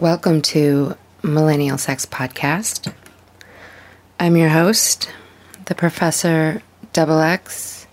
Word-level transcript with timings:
Welcome 0.00 0.42
to 0.42 0.96
Millennial 1.24 1.76
Sex 1.76 2.06
Podcast. 2.06 2.94
I'm 4.20 4.36
your 4.36 4.50
host, 4.50 5.12
the 5.64 5.74
Professor 5.74 6.62
Double 6.92 7.18
X, 7.18 7.88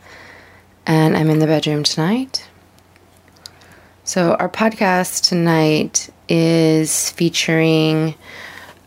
and 0.86 1.18
I'm 1.18 1.32
in 1.32 1.40
the 1.40 1.48
bedroom 1.48 1.82
tonight. 1.82 2.48
So, 4.04 4.36
our 4.36 4.48
podcast 4.48 5.28
tonight 5.28 6.12
is 6.30 7.10
featuring 7.10 8.14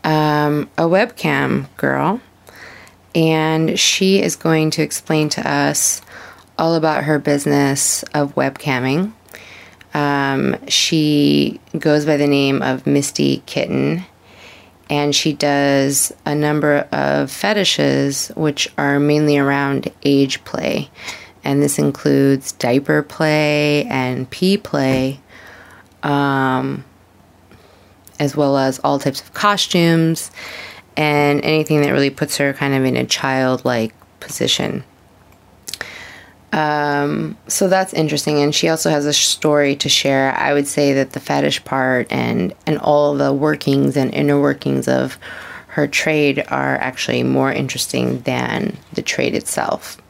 um, 0.05 0.69
a 0.77 0.83
webcam 0.83 1.67
girl, 1.75 2.21
and 3.13 3.77
she 3.77 4.21
is 4.21 4.37
going 4.37 4.69
to 4.71 4.81
explain 4.81 5.27
to 5.27 5.45
us 5.45 6.01
all 6.57 6.73
about 6.73 7.03
her 7.03 7.19
business 7.19 8.03
of 8.13 8.35
webcamming. 8.35 9.11
Um, 9.93 10.55
she 10.67 11.59
goes 11.77 12.05
by 12.05 12.17
the 12.17 12.27
name 12.27 12.61
of 12.61 12.85
Misty 12.85 13.41
Kitten, 13.45 14.05
and 14.89 15.15
she 15.15 15.33
does 15.33 16.13
a 16.25 16.35
number 16.35 16.87
of 16.91 17.31
fetishes 17.31 18.29
which 18.35 18.71
are 18.77 18.99
mainly 18.99 19.37
around 19.37 19.91
age 20.03 20.43
play. 20.45 20.89
And 21.43 21.61
this 21.63 21.79
includes 21.79 22.51
diaper 22.53 23.01
play 23.01 23.85
and 23.85 24.29
pee 24.29 24.57
play, 24.57 25.19
um, 26.03 26.83
as 28.19 28.35
well 28.35 28.57
as 28.57 28.79
all 28.79 28.99
types 28.99 29.21
of 29.21 29.33
costumes 29.33 30.31
and 30.97 31.41
anything 31.45 31.81
that 31.81 31.91
really 31.91 32.09
puts 32.09 32.37
her 32.37 32.51
kind 32.53 32.73
of 32.73 32.83
in 32.83 32.97
a 32.97 33.05
childlike 33.05 33.93
position. 34.19 34.83
Um, 36.51 37.37
so 37.47 37.67
that's 37.67 37.93
interesting, 37.93 38.39
and 38.39 38.53
she 38.53 38.69
also 38.69 38.89
has 38.89 39.05
a 39.05 39.13
story 39.13 39.75
to 39.77 39.89
share. 39.89 40.33
I 40.33 40.53
would 40.53 40.67
say 40.67 40.93
that 40.93 41.11
the 41.11 41.19
fetish 41.19 41.63
part 41.63 42.11
and 42.11 42.53
and 42.65 42.79
all 42.79 43.15
the 43.15 43.31
workings 43.31 43.95
and 43.95 44.13
inner 44.13 44.39
workings 44.41 44.87
of 44.87 45.17
her 45.67 45.87
trade 45.87 46.43
are 46.47 46.75
actually 46.75 47.21
more 47.23 47.51
interesting 47.51 48.21
than 48.21 48.77
the 48.93 49.03
trade 49.03 49.35
itself. 49.35 50.01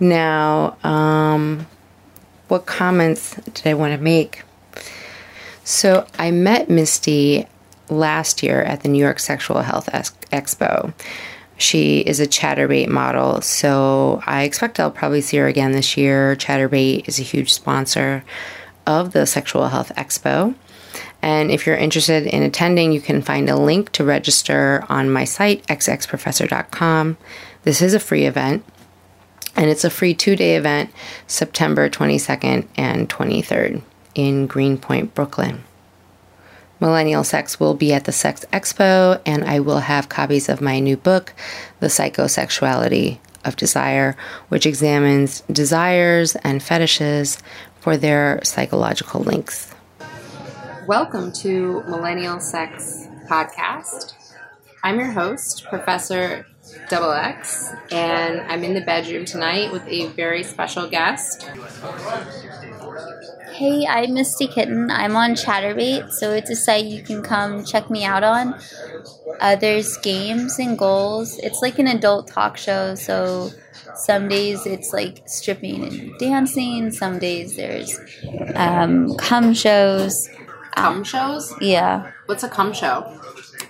Now, 0.00 0.78
um, 0.82 1.66
what 2.48 2.64
comments 2.64 3.36
did 3.36 3.66
I 3.66 3.74
want 3.74 3.94
to 3.94 4.02
make? 4.02 4.42
So 5.64 6.06
I 6.18 6.30
met 6.30 6.70
Misty 6.70 7.46
last 7.90 8.42
year 8.42 8.62
at 8.62 8.82
the 8.82 8.88
New 8.88 8.98
York 8.98 9.18
Sexual 9.18 9.60
Health 9.60 9.88
Expo. 9.92 10.94
She 11.60 11.98
is 12.00 12.20
a 12.20 12.26
Chaturbate 12.26 12.88
model, 12.88 13.42
so 13.42 14.22
I 14.24 14.44
expect 14.44 14.80
I'll 14.80 14.90
probably 14.90 15.20
see 15.20 15.36
her 15.36 15.46
again 15.46 15.72
this 15.72 15.94
year. 15.94 16.34
Chaturbate 16.36 17.06
is 17.06 17.20
a 17.20 17.22
huge 17.22 17.52
sponsor 17.52 18.24
of 18.86 19.12
the 19.12 19.26
Sexual 19.26 19.68
Health 19.68 19.92
Expo. 19.94 20.54
And 21.20 21.50
if 21.50 21.66
you're 21.66 21.76
interested 21.76 22.26
in 22.26 22.42
attending, 22.42 22.92
you 22.92 23.00
can 23.02 23.20
find 23.20 23.50
a 23.50 23.56
link 23.56 23.92
to 23.92 24.04
register 24.04 24.86
on 24.88 25.10
my 25.10 25.24
site, 25.24 25.66
xxprofessor.com. 25.66 27.18
This 27.64 27.82
is 27.82 27.92
a 27.92 28.00
free 28.00 28.24
event, 28.24 28.64
and 29.54 29.68
it's 29.68 29.84
a 29.84 29.90
free 29.90 30.14
two 30.14 30.36
day 30.36 30.56
event, 30.56 30.90
September 31.26 31.90
22nd 31.90 32.66
and 32.78 33.10
23rd 33.10 33.82
in 34.14 34.46
Greenpoint, 34.46 35.14
Brooklyn. 35.14 35.64
Millennial 36.80 37.24
Sex 37.24 37.60
will 37.60 37.74
be 37.74 37.92
at 37.92 38.04
the 38.04 38.12
Sex 38.12 38.46
Expo, 38.54 39.20
and 39.26 39.44
I 39.44 39.60
will 39.60 39.80
have 39.80 40.08
copies 40.08 40.48
of 40.48 40.62
my 40.62 40.80
new 40.80 40.96
book, 40.96 41.34
The 41.78 41.88
Psychosexuality 41.88 43.18
of 43.44 43.54
Desire, 43.54 44.16
which 44.48 44.64
examines 44.64 45.42
desires 45.52 46.36
and 46.36 46.62
fetishes 46.62 47.38
for 47.80 47.98
their 47.98 48.40
psychological 48.44 49.20
links. 49.20 49.74
Welcome 50.86 51.32
to 51.42 51.82
Millennial 51.86 52.40
Sex 52.40 53.06
Podcast. 53.28 54.14
I'm 54.82 54.98
your 54.98 55.12
host, 55.12 55.66
Professor 55.68 56.46
Double 56.88 57.12
X, 57.12 57.74
and 57.92 58.40
I'm 58.40 58.64
in 58.64 58.72
the 58.72 58.80
bedroom 58.80 59.26
tonight 59.26 59.70
with 59.70 59.86
a 59.86 60.06
very 60.08 60.42
special 60.42 60.88
guest. 60.88 61.46
Hey, 63.60 63.86
I'm 63.86 64.14
Misty 64.14 64.46
Kitten. 64.46 64.90
I'm 64.90 65.14
on 65.16 65.32
Chaturbate, 65.32 66.12
so 66.12 66.30
it's 66.30 66.48
a 66.48 66.56
site 66.56 66.86
you 66.86 67.02
can 67.02 67.22
come 67.22 67.62
check 67.62 67.90
me 67.90 68.06
out 68.06 68.24
on. 68.24 68.58
Uh, 69.38 69.54
there's 69.56 69.98
games 69.98 70.58
and 70.58 70.78
goals. 70.78 71.38
It's 71.40 71.60
like 71.60 71.78
an 71.78 71.86
adult 71.86 72.28
talk 72.28 72.56
show, 72.56 72.94
so 72.94 73.50
some 73.96 74.30
days 74.30 74.64
it's 74.64 74.94
like 74.94 75.24
stripping 75.26 75.84
and 75.84 76.18
dancing. 76.18 76.90
Some 76.90 77.18
days 77.18 77.54
there's 77.54 78.00
um, 78.54 79.14
cum 79.16 79.52
shows. 79.52 80.30
Cum 80.74 81.04
shows? 81.04 81.52
Yeah. 81.60 82.12
What's 82.24 82.42
a 82.42 82.48
cum 82.48 82.72
show? 82.72 83.14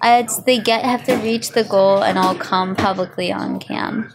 Uh, 0.01 0.23
it's 0.23 0.41
they 0.45 0.61
get 0.61 0.85
have 0.85 1.03
to 1.07 1.17
reach 1.17 1.49
the 1.51 1.65
goal 1.65 2.05
and 2.05 2.17
I'll 2.17 2.37
come 2.37 2.77
publicly 2.77 3.33
on 3.33 3.59
cam. 3.59 4.13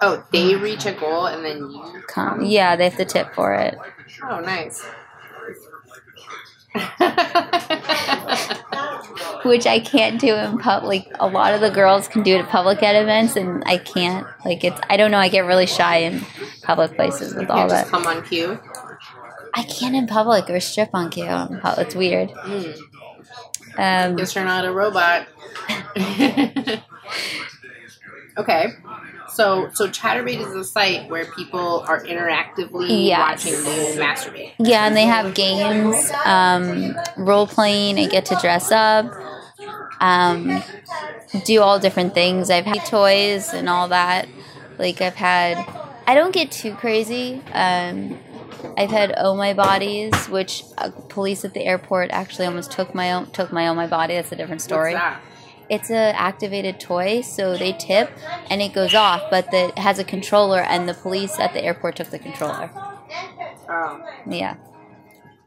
Oh, 0.00 0.24
they 0.30 0.54
reach 0.54 0.86
a 0.86 0.92
goal 0.92 1.26
and 1.26 1.44
then 1.44 1.58
you 1.58 2.02
come. 2.06 2.44
Yeah, 2.44 2.76
they 2.76 2.84
have 2.84 2.98
to 2.98 3.04
tip 3.04 3.34
for 3.34 3.52
it. 3.54 3.76
Oh, 4.22 4.40
nice. 4.40 4.84
Which 9.44 9.66
I 9.66 9.80
can't 9.80 10.20
do 10.20 10.34
in 10.34 10.58
public. 10.58 11.06
A 11.20 11.26
lot 11.26 11.54
of 11.54 11.60
the 11.60 11.70
girls 11.70 12.08
can 12.08 12.22
do 12.22 12.36
it 12.36 12.40
at 12.40 12.48
public 12.48 12.82
at 12.82 12.94
events, 12.94 13.36
and 13.36 13.62
I 13.66 13.78
can't. 13.78 14.26
Like 14.44 14.64
it's, 14.64 14.80
I 14.88 14.96
don't 14.96 15.10
know. 15.10 15.18
I 15.18 15.28
get 15.28 15.44
really 15.44 15.66
shy 15.66 15.98
in 15.98 16.24
public 16.62 16.94
places 16.94 17.34
with 17.34 17.50
all 17.50 17.68
that. 17.68 17.88
come 17.88 18.06
on 18.06 18.24
cue. 18.24 18.58
I 19.54 19.64
can't 19.64 19.94
in 19.94 20.06
public 20.06 20.48
or 20.48 20.60
strip 20.60 20.90
on 20.94 21.10
cue. 21.10 21.26
It's 21.28 21.94
weird. 21.94 22.30
Mm. 22.30 22.78
Um, 23.76 24.16
Guess 24.16 24.34
you're 24.34 24.44
not 24.44 24.64
a 24.64 24.72
robot. 24.72 25.26
okay. 28.38 28.66
So, 29.32 29.70
so 29.72 29.88
Chaturbate 29.88 30.46
is 30.46 30.54
a 30.54 30.64
site 30.64 31.08
where 31.08 31.24
people 31.24 31.80
are 31.80 32.04
interactively 32.04 33.06
yes. 33.06 33.18
watching 33.18 33.52
you 33.54 34.00
masturbate. 34.00 34.52
Yeah, 34.58 34.86
and 34.86 34.96
they 34.96 35.06
have 35.06 35.34
games, 35.34 36.10
um, 36.24 36.94
role 37.16 37.46
playing. 37.46 37.98
I 37.98 38.08
get 38.08 38.26
to 38.26 38.38
dress 38.40 38.70
up, 38.70 39.06
um, 40.00 40.62
do 41.44 41.62
all 41.62 41.78
different 41.78 42.12
things. 42.14 42.50
I've 42.50 42.66
had 42.66 42.84
toys 42.86 43.54
and 43.54 43.68
all 43.68 43.88
that. 43.88 44.28
Like 44.78 45.00
I've 45.00 45.14
had, 45.14 45.56
I 46.06 46.14
don't 46.14 46.32
get 46.34 46.50
too 46.50 46.74
crazy. 46.74 47.40
Um, 47.52 48.18
I've 48.76 48.90
had 48.90 49.14
oh 49.16 49.34
my 49.34 49.54
bodies, 49.54 50.12
which 50.28 50.64
uh, 50.78 50.90
police 51.08 51.44
at 51.44 51.54
the 51.54 51.64
airport 51.64 52.10
actually 52.10 52.46
almost 52.46 52.70
took 52.70 52.94
my 52.94 53.12
own 53.12 53.30
took 53.30 53.52
my 53.52 53.68
oh 53.68 53.74
my 53.74 53.86
body. 53.86 54.14
That's 54.14 54.32
a 54.32 54.36
different 54.36 54.62
story. 54.62 54.94
What's 54.94 55.04
that? 55.04 55.22
It's 55.72 55.88
a 55.88 56.14
activated 56.14 56.78
toy, 56.78 57.22
so 57.22 57.56
they 57.56 57.72
tip 57.72 58.10
and 58.50 58.60
it 58.60 58.74
goes 58.74 58.94
off, 58.94 59.22
but 59.30 59.50
the, 59.50 59.68
it 59.68 59.78
has 59.78 59.98
a 59.98 60.04
controller, 60.04 60.60
and 60.60 60.86
the 60.86 60.92
police 60.92 61.40
at 61.40 61.54
the 61.54 61.64
airport 61.64 61.96
took 61.96 62.10
the 62.10 62.18
controller. 62.18 62.70
Oh. 63.70 64.04
Yeah. 64.28 64.56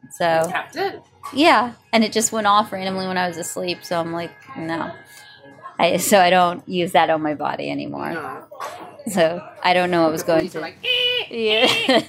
So. 0.09 0.47
Tapped 0.50 0.78
it. 0.78 1.03
Yeah, 1.31 1.74
and 1.94 2.03
it 2.03 2.12
just 2.12 2.31
went 2.31 2.47
off 2.47 2.72
randomly 2.72 3.06
when 3.06 3.19
I 3.19 3.28
was 3.28 3.38
asleep. 3.38 3.84
So 3.84 4.00
I'm 4.00 4.13
like, 4.13 4.31
no. 4.58 4.94
I 5.78 5.97
so 5.97 6.19
I 6.19 6.31
don't 6.31 6.68
use 6.68 6.94
that 6.94 7.12
on 7.12 7.22
my 7.22 7.36
body 7.36 7.69
anymore. 7.69 8.13
No. 8.13 8.46
So 9.12 9.47
I 9.63 9.75
don't 9.75 9.92
know 9.92 10.03
what 10.03 10.12
was 10.12 10.24
going 10.24 10.50
to. 10.50 10.59
Like, 10.59 10.78
eh, 10.84 11.25
yeah. 11.30 11.68
Eh, 11.88 12.02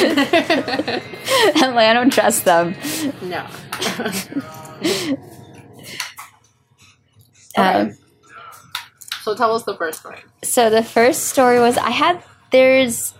eh. 0.00 1.00
I'm 1.56 1.74
like, 1.74 1.88
I 1.88 1.94
don't 1.94 2.12
trust 2.12 2.44
them. 2.44 2.74
No. 3.22 3.46
Okay. 7.56 7.80
Um, 7.80 7.96
so 9.22 9.34
tell 9.34 9.54
us 9.54 9.62
the 9.64 9.76
first 9.76 10.00
story. 10.00 10.18
So 10.42 10.70
the 10.70 10.82
first 10.82 11.26
story 11.28 11.58
was 11.58 11.78
I 11.78 11.90
had 11.90 12.22
there's 12.50 13.14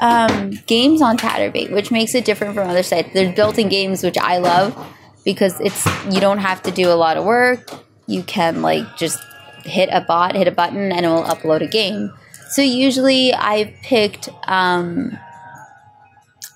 um, 0.00 0.50
games 0.66 1.02
on 1.02 1.16
Chaturbate, 1.16 1.72
which 1.72 1.90
makes 1.90 2.14
it 2.14 2.24
different 2.24 2.54
from 2.54 2.68
other 2.68 2.82
sites. 2.82 3.08
There's 3.12 3.34
built-in 3.34 3.68
games 3.68 4.02
which 4.02 4.18
I 4.18 4.38
love 4.38 4.76
because 5.24 5.58
it's 5.60 5.84
you 6.12 6.20
don't 6.20 6.38
have 6.38 6.62
to 6.64 6.70
do 6.70 6.90
a 6.90 6.94
lot 6.94 7.16
of 7.16 7.24
work. 7.24 7.70
You 8.06 8.22
can 8.22 8.62
like 8.62 8.96
just 8.96 9.18
hit 9.64 9.88
a 9.90 10.00
bot, 10.00 10.36
hit 10.36 10.46
a 10.46 10.52
button, 10.52 10.92
and 10.92 11.04
it 11.04 11.08
will 11.08 11.24
upload 11.24 11.62
a 11.62 11.66
game. 11.66 12.12
So 12.50 12.62
usually 12.62 13.34
I 13.34 13.74
picked 13.82 14.28
um, 14.44 15.18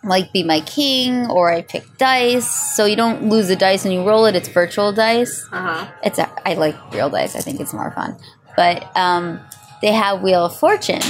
like 0.02 0.32
Be 0.32 0.42
My 0.42 0.60
King 0.60 1.26
or 1.30 1.52
I 1.52 1.62
pick 1.62 1.98
dice. 1.98 2.74
So 2.74 2.84
you 2.84 2.96
don't 2.96 3.28
lose 3.28 3.48
the 3.48 3.56
dice 3.56 3.84
and 3.84 3.92
you 3.92 4.06
roll 4.06 4.26
it. 4.26 4.34
It's 4.34 4.48
virtual 4.48 4.92
dice. 4.92 5.46
Uh-huh. 5.52 5.90
It's 6.02 6.18
a, 6.18 6.30
I 6.48 6.54
like 6.54 6.76
real 6.92 7.10
dice. 7.10 7.36
I 7.36 7.40
think 7.40 7.60
it's 7.60 7.74
more 7.74 7.90
fun. 7.92 8.16
But 8.56 8.94
um, 8.96 9.40
they 9.82 9.92
have 9.92 10.22
Wheel 10.22 10.46
of 10.46 10.56
Fortune. 10.56 11.02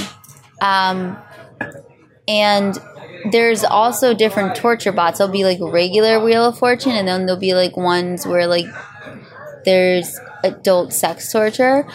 Um, 0.61 1.17
and 2.27 2.77
there's 3.31 3.63
also 3.63 4.13
different 4.13 4.55
torture 4.55 4.91
bots. 4.91 5.17
There'll 5.17 5.33
be 5.33 5.43
like 5.43 5.59
regular 5.61 6.23
Wheel 6.23 6.45
of 6.45 6.57
Fortune, 6.57 6.93
and 6.93 7.07
then 7.07 7.25
there'll 7.25 7.39
be 7.39 7.53
like 7.53 7.77
ones 7.77 8.25
where 8.25 8.47
like 8.47 8.65
there's 9.65 10.19
adult 10.43 10.93
sex 10.93 11.31
torture. 11.31 11.87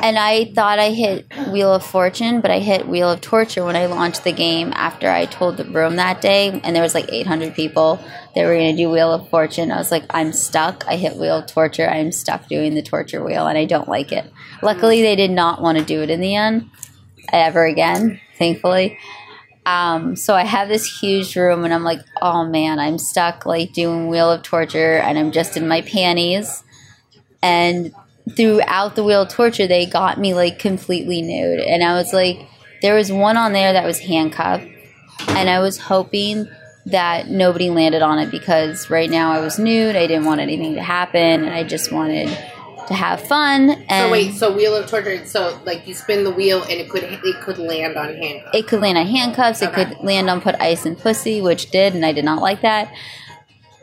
And 0.00 0.18
I 0.18 0.52
thought 0.54 0.78
I 0.78 0.90
hit 0.90 1.26
Wheel 1.50 1.74
of 1.74 1.84
Fortune, 1.84 2.40
but 2.40 2.50
I 2.50 2.58
hit 2.58 2.88
Wheel 2.88 3.10
of 3.10 3.20
Torture 3.20 3.64
when 3.64 3.76
I 3.76 3.86
launched 3.86 4.24
the 4.24 4.32
game 4.32 4.72
after 4.74 5.10
I 5.10 5.26
told 5.26 5.56
the 5.56 5.64
room 5.64 5.96
that 5.96 6.20
day. 6.20 6.60
And 6.62 6.74
there 6.74 6.82
was 6.82 6.94
like 6.94 7.12
800 7.12 7.54
people 7.54 8.00
that 8.34 8.44
were 8.44 8.54
going 8.54 8.76
to 8.76 8.82
do 8.82 8.90
Wheel 8.90 9.12
of 9.12 9.28
Fortune. 9.28 9.70
I 9.70 9.78
was 9.78 9.90
like, 9.90 10.04
I'm 10.10 10.32
stuck. 10.32 10.84
I 10.86 10.96
hit 10.96 11.16
Wheel 11.16 11.38
of 11.38 11.46
Torture. 11.46 11.88
I'm 11.88 12.12
stuck 12.12 12.48
doing 12.48 12.74
the 12.74 12.82
torture 12.82 13.24
wheel 13.24 13.46
and 13.46 13.58
I 13.58 13.64
don't 13.64 13.88
like 13.88 14.12
it. 14.12 14.30
Luckily, 14.62 15.02
they 15.02 15.16
did 15.16 15.30
not 15.30 15.62
want 15.62 15.78
to 15.78 15.84
do 15.84 16.02
it 16.02 16.10
in 16.10 16.20
the 16.20 16.34
end 16.34 16.70
ever 17.32 17.64
again, 17.64 18.20
thankfully. 18.38 18.98
Um, 19.66 20.14
so 20.14 20.34
I 20.34 20.44
have 20.44 20.68
this 20.68 21.00
huge 21.00 21.34
room 21.34 21.64
and 21.64 21.74
I'm 21.74 21.82
like, 21.82 21.98
oh 22.22 22.44
man, 22.46 22.78
I'm 22.78 22.98
stuck 22.98 23.44
like 23.44 23.72
doing 23.72 24.06
Wheel 24.06 24.30
of 24.30 24.42
Torture 24.42 24.98
and 24.98 25.18
I'm 25.18 25.32
just 25.32 25.56
in 25.56 25.66
my 25.66 25.80
panties. 25.82 26.62
And 27.42 27.94
throughout 28.36 28.96
the 28.96 29.04
Wheel 29.04 29.22
of 29.22 29.28
Torture, 29.28 29.66
they 29.66 29.86
got 29.86 30.18
me 30.18 30.34
like 30.34 30.58
completely 30.58 31.22
nude. 31.22 31.60
And 31.60 31.82
I 31.82 31.94
was 31.94 32.12
like, 32.12 32.48
there 32.82 32.94
was 32.94 33.10
one 33.10 33.36
on 33.36 33.52
there 33.52 33.72
that 33.72 33.84
was 33.84 34.00
handcuffed. 34.00 34.66
And 35.28 35.48
I 35.48 35.60
was 35.60 35.78
hoping 35.78 36.48
that 36.86 37.28
nobody 37.28 37.68
landed 37.68 38.02
on 38.02 38.18
it 38.18 38.30
because 38.30 38.90
right 38.90 39.10
now 39.10 39.32
I 39.32 39.40
was 39.40 39.58
nude. 39.58 39.96
I 39.96 40.06
didn't 40.06 40.24
want 40.24 40.40
anything 40.40 40.74
to 40.74 40.82
happen 40.82 41.44
and 41.44 41.50
I 41.50 41.64
just 41.64 41.90
wanted 41.90 42.28
to 42.86 42.94
have 42.94 43.20
fun. 43.20 43.70
And 43.88 44.06
So 44.06 44.12
wait, 44.12 44.34
so 44.34 44.54
wheel 44.54 44.74
of 44.76 44.88
torture. 44.88 45.24
So 45.26 45.60
like 45.64 45.86
you 45.86 45.94
spin 45.94 46.22
the 46.22 46.30
wheel 46.30 46.62
and 46.62 46.72
it 46.72 46.88
could 46.88 47.02
it 47.02 47.40
could 47.42 47.58
land 47.58 47.96
on 47.96 48.14
handcuffs. 48.14 48.56
it 48.56 48.66
could 48.68 48.80
land 48.80 48.98
on 48.98 49.06
handcuffs. 49.06 49.62
It 49.62 49.72
could 49.72 49.98
land 50.00 50.30
on 50.30 50.40
put 50.40 50.54
ice 50.56 50.86
and 50.86 50.96
pussy, 50.96 51.40
which 51.40 51.70
did, 51.70 51.94
and 51.94 52.06
I 52.06 52.12
did 52.12 52.24
not 52.24 52.40
like 52.40 52.60
that. 52.60 52.92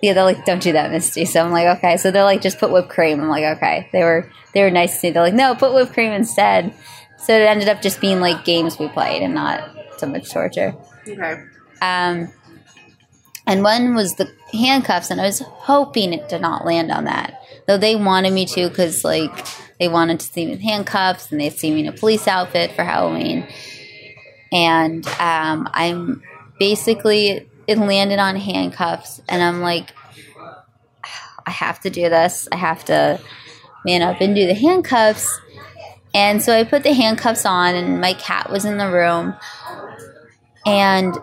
Yeah, 0.04 0.12
they're 0.12 0.26
like, 0.26 0.44
"Don't 0.44 0.62
do 0.62 0.74
that, 0.74 0.92
Misty." 0.92 1.24
So 1.24 1.42
I'm 1.42 1.52
like, 1.52 1.78
"Okay." 1.78 1.96
So 1.96 2.12
they're 2.12 2.26
like, 2.26 2.42
"Just 2.42 2.60
put 2.60 2.72
whipped 2.72 2.90
cream." 2.90 3.22
I'm 3.22 3.30
like, 3.30 3.56
"Okay." 3.56 3.88
They 3.94 4.04
were 4.04 4.30
they 4.54 4.62
were 4.62 4.70
nice 4.70 5.00
to 5.00 5.08
me. 5.08 5.12
They're 5.12 5.24
like, 5.24 5.34
"No, 5.34 5.56
put 5.56 5.74
whipped 5.74 5.94
cream 5.94 6.12
instead." 6.12 6.74
So 7.18 7.34
it 7.34 7.44
ended 7.44 7.70
up 7.70 7.82
just 7.82 8.02
being 8.02 8.20
like 8.20 8.44
games 8.44 8.78
we 8.78 8.90
played 8.90 9.22
and 9.22 9.34
not 9.34 9.64
so 9.98 10.08
much 10.08 10.30
torture. 10.30 10.76
Okay. 11.08 11.42
Um, 11.82 12.28
and 13.48 13.64
one 13.64 13.96
was 13.96 14.16
the 14.16 14.30
handcuffs, 14.52 15.10
and 15.10 15.22
I 15.22 15.26
was 15.26 15.40
hoping 15.40 16.12
it 16.12 16.28
did 16.28 16.42
not 16.42 16.66
land 16.66 16.92
on 16.92 17.06
that. 17.06 17.42
Though 17.66 17.78
they 17.78 17.96
wanted 17.96 18.34
me 18.34 18.46
to, 18.48 18.68
because 18.68 19.06
like 19.06 19.32
they 19.80 19.88
wanted 19.88 20.20
to 20.20 20.26
see 20.26 20.48
me 20.48 20.52
in 20.52 20.60
handcuffs, 20.60 21.32
and 21.32 21.40
they'd 21.40 21.58
see 21.58 21.72
me 21.72 21.80
in 21.80 21.88
a 21.88 21.94
police 21.94 22.28
outfit 22.28 22.74
for 22.74 22.84
Halloween. 22.84 23.48
And 24.52 25.08
um, 25.20 25.70
I'm 25.72 26.22
basically 26.60 27.48
it 27.68 27.78
landed 27.78 28.20
on 28.20 28.36
handcuffs, 28.36 29.22
and 29.30 29.42
I'm 29.42 29.62
like, 29.62 29.94
I 31.46 31.52
have 31.52 31.80
to 31.82 31.90
do 31.90 32.10
this. 32.10 32.48
I 32.52 32.56
have 32.56 32.86
to 32.86 33.20
man 33.86 34.02
up 34.02 34.22
and 34.22 34.34
do 34.36 34.48
the 34.48 34.54
handcuffs. 34.54 35.40
And 36.14 36.42
so 36.42 36.56
I 36.56 36.64
put 36.64 36.84
the 36.84 36.94
handcuffs 36.94 37.46
on, 37.46 37.76
and 37.76 38.00
my 38.00 38.14
cat 38.14 38.50
was 38.50 38.66
in 38.66 38.78
the 38.78 38.90
room, 38.90 39.36
and 40.66 41.18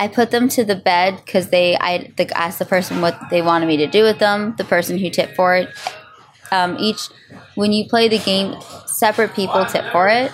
I 0.00 0.08
put 0.08 0.30
them 0.30 0.48
to 0.50 0.64
the 0.64 0.76
bed 0.76 1.20
because 1.24 1.48
they 1.48 1.76
I 1.76 2.12
the, 2.16 2.30
asked 2.36 2.58
the 2.58 2.64
person 2.64 3.00
what 3.00 3.18
they 3.30 3.42
wanted 3.42 3.66
me 3.66 3.78
to 3.78 3.86
do 3.86 4.02
with 4.02 4.18
them. 4.18 4.54
The 4.56 4.64
person 4.64 4.98
who 4.98 5.10
tipped 5.10 5.34
for 5.34 5.56
it. 5.56 5.68
Um, 6.50 6.76
each 6.78 7.08
when 7.56 7.72
you 7.72 7.86
play 7.88 8.08
the 8.08 8.18
game, 8.18 8.56
separate 8.86 9.34
people 9.34 9.64
tip 9.66 9.84
for 9.92 10.08
it. 10.08 10.32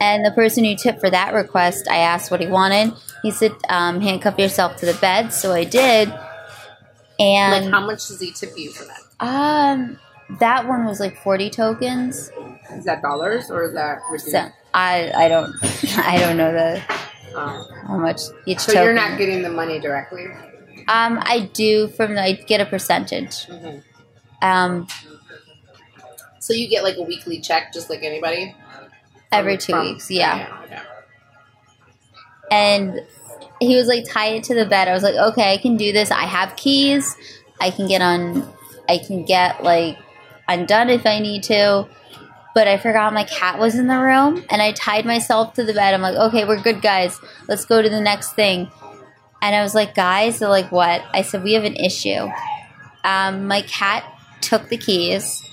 And 0.00 0.24
the 0.24 0.30
person 0.30 0.64
who 0.64 0.76
tipped 0.76 1.00
for 1.00 1.10
that 1.10 1.34
request, 1.34 1.88
I 1.90 1.98
asked 1.98 2.30
what 2.30 2.40
he 2.40 2.46
wanted. 2.46 2.92
He 3.22 3.30
said, 3.30 3.52
um, 3.68 4.00
"Handcuff 4.00 4.38
yourself 4.38 4.76
to 4.76 4.86
the 4.86 4.94
bed." 4.94 5.32
So 5.32 5.52
I 5.52 5.64
did. 5.64 6.12
And 7.20 7.64
like 7.64 7.72
how 7.72 7.84
much 7.84 8.06
does 8.08 8.20
he 8.20 8.30
tip 8.30 8.52
you 8.56 8.70
for 8.70 8.84
that? 8.84 9.00
um, 9.20 9.98
that 10.38 10.68
one 10.68 10.84
was 10.84 11.00
like 11.00 11.20
forty 11.22 11.50
tokens. 11.50 12.30
Is 12.72 12.84
that 12.84 13.02
dollars 13.02 13.50
or 13.50 13.64
is 13.64 13.74
that 13.74 13.98
So 14.18 14.48
I 14.74 15.10
I 15.16 15.28
don't 15.28 15.52
I 15.98 16.18
don't 16.18 16.36
know 16.36 16.52
the 16.52 16.82
Um, 17.36 17.66
how 17.86 17.96
much 17.98 18.20
each 18.46 18.60
so 18.60 18.72
token. 18.72 18.84
you're 18.84 18.94
not 18.94 19.18
getting 19.18 19.42
the 19.42 19.50
money 19.50 19.78
directly. 19.80 20.26
Um, 20.86 21.18
I 21.22 21.50
do 21.52 21.88
from 21.88 22.14
the, 22.14 22.22
I 22.22 22.32
get 22.32 22.60
a 22.60 22.66
percentage. 22.66 23.46
Mhm. 23.46 23.82
Um, 24.40 24.86
So 26.40 26.54
you 26.54 26.68
get 26.68 26.82
like 26.84 26.96
a 26.96 27.02
weekly 27.02 27.40
check, 27.40 27.72
just 27.74 27.90
like 27.90 28.02
anybody. 28.02 28.54
every 29.32 29.58
two 29.58 29.72
from- 29.72 29.84
weeks, 29.86 30.10
yeah. 30.10 30.46
okay. 30.64 30.78
And 32.50 33.04
he 33.60 33.76
was 33.76 33.86
like, 33.86 34.04
tie 34.08 34.28
it 34.28 34.44
to 34.44 34.54
the 34.54 34.66
bed. 34.66 34.88
I 34.88 34.92
was 34.92 35.02
like, 35.02 35.14
okay, 35.14 35.52
I 35.52 35.58
can 35.58 35.76
do 35.76 35.92
this. 35.92 36.10
I 36.10 36.22
have 36.22 36.56
keys. 36.56 37.16
I 37.60 37.70
can 37.70 37.88
get 37.88 38.02
on. 38.02 38.50
I 38.88 38.98
can 38.98 39.24
get 39.24 39.62
like 39.62 39.98
undone 40.48 40.90
if 40.90 41.06
I 41.06 41.18
need 41.18 41.42
to. 41.44 41.88
But 42.54 42.66
I 42.66 42.78
forgot 42.78 43.12
my 43.12 43.24
cat 43.24 43.58
was 43.58 43.76
in 43.76 43.86
the 43.86 43.98
room, 43.98 44.44
and 44.50 44.60
I 44.60 44.72
tied 44.72 45.04
myself 45.04 45.54
to 45.54 45.64
the 45.64 45.74
bed. 45.74 45.94
I'm 45.94 46.00
like, 46.00 46.16
okay, 46.16 46.44
we're 46.44 46.60
good, 46.60 46.82
guys. 46.82 47.20
Let's 47.46 47.64
go 47.64 47.82
to 47.82 47.88
the 47.88 48.00
next 48.00 48.32
thing. 48.32 48.70
And 49.40 49.54
I 49.54 49.62
was 49.62 49.74
like, 49.74 49.94
guys, 49.94 50.38
they're 50.40 50.48
like, 50.48 50.72
what? 50.72 51.02
I 51.12 51.22
said, 51.22 51.44
we 51.44 51.52
have 51.52 51.62
an 51.62 51.76
issue. 51.76 52.28
Um, 53.04 53.46
my 53.46 53.62
cat 53.62 54.04
took 54.40 54.68
the 54.68 54.76
keys 54.76 55.44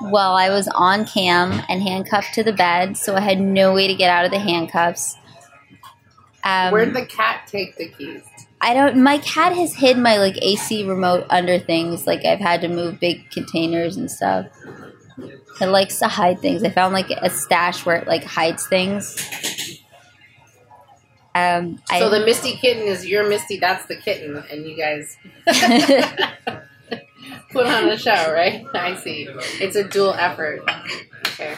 while 0.00 0.34
I 0.34 0.50
was 0.50 0.68
on 0.68 1.06
cam 1.06 1.62
and 1.68 1.80
handcuffed 1.80 2.34
to 2.34 2.42
the 2.42 2.52
bed, 2.52 2.96
so 2.96 3.14
I 3.14 3.20
had 3.20 3.40
no 3.40 3.72
way 3.72 3.86
to 3.86 3.94
get 3.94 4.10
out 4.10 4.26
of 4.26 4.30
the 4.30 4.38
handcuffs. 4.38 5.16
Um, 6.44 6.72
Where'd 6.72 6.94
the 6.94 7.06
cat 7.06 7.46
take 7.46 7.76
the 7.76 7.88
keys? 7.88 8.22
I 8.60 8.74
don't. 8.74 9.02
My 9.02 9.18
cat 9.18 9.52
has 9.54 9.74
hid 9.74 9.98
my 9.98 10.18
like 10.18 10.36
AC 10.40 10.84
remote 10.84 11.26
under 11.30 11.58
things. 11.58 12.06
Like 12.06 12.24
I've 12.24 12.40
had 12.40 12.60
to 12.62 12.68
move 12.68 13.00
big 13.00 13.30
containers 13.30 13.96
and 13.96 14.10
stuff. 14.10 14.46
It 15.60 15.66
likes 15.66 15.98
to 15.98 16.08
hide 16.08 16.40
things. 16.40 16.64
I 16.64 16.70
found 16.70 16.94
like 16.94 17.10
a 17.10 17.30
stash 17.30 17.84
where 17.84 17.96
it 17.96 18.08
like 18.08 18.24
hides 18.24 18.66
things. 18.66 19.16
Um, 21.34 21.78
So 21.88 22.06
I, 22.06 22.18
the 22.18 22.24
Misty 22.24 22.56
kitten 22.56 22.84
is 22.84 23.06
your 23.06 23.28
Misty. 23.28 23.58
That's 23.58 23.86
the 23.86 23.96
kitten, 23.96 24.42
and 24.50 24.66
you 24.66 24.76
guys 24.76 25.16
put 27.50 27.66
on 27.66 27.88
a 27.88 27.96
show, 27.96 28.32
right? 28.32 28.64
I 28.74 28.96
see. 28.96 29.28
It's 29.60 29.76
a 29.76 29.84
dual 29.84 30.14
effort. 30.14 30.62
Okay. 31.26 31.54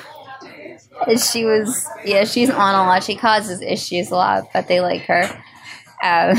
She 1.18 1.44
was 1.44 1.86
yeah 2.04 2.24
she's 2.24 2.50
on 2.50 2.74
a 2.74 2.86
lot. 2.86 3.04
She 3.04 3.16
causes 3.16 3.60
issues 3.60 4.10
a 4.10 4.16
lot, 4.16 4.48
but 4.52 4.68
they 4.68 4.80
like 4.80 5.02
her. 5.02 5.24
Um, 6.02 6.36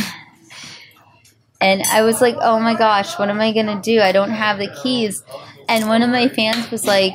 and 1.62 1.82
I 1.92 2.04
was 2.04 2.22
like, 2.22 2.36
oh 2.42 2.60
my 2.60 2.76
gosh, 2.76 3.18
what 3.18 3.30
am 3.30 3.40
I 3.40 3.52
gonna 3.52 3.82
do? 3.82 4.02
I 4.02 4.12
don't 4.12 4.32
have 4.32 4.60
the 4.60 4.74
keys. 4.84 5.24
And 5.68 5.88
one 5.88 6.04
of 6.04 6.10
my 6.10 6.28
fans 6.28 6.70
was 6.70 6.86
like, 6.86 7.14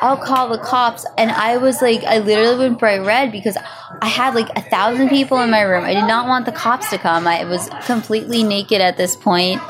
I'll 0.00 0.16
call 0.16 0.48
the 0.48 0.58
cops. 0.58 1.04
And 1.18 1.30
I 1.30 1.58
was 1.58 1.82
like, 1.82 2.02
I 2.04 2.18
literally 2.18 2.56
went 2.56 2.78
bright 2.78 3.04
red 3.04 3.30
because 3.30 3.58
I 4.00 4.08
had 4.08 4.34
like 4.34 4.48
a 4.56 4.62
thousand 4.62 5.10
people 5.10 5.38
in 5.40 5.50
my 5.50 5.60
room. 5.60 5.84
I 5.84 5.92
did 5.92 6.06
not 6.06 6.26
want 6.26 6.46
the 6.46 6.52
cops 6.52 6.88
to 6.90 6.98
come. 6.98 7.26
I 7.26 7.44
was 7.44 7.68
completely 7.84 8.42
naked 8.42 8.80
at 8.80 8.96
this 8.96 9.16
point, 9.16 9.60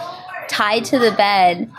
tied 0.48 0.84
to 0.86 0.98
the 0.98 1.10
bed 1.10 1.70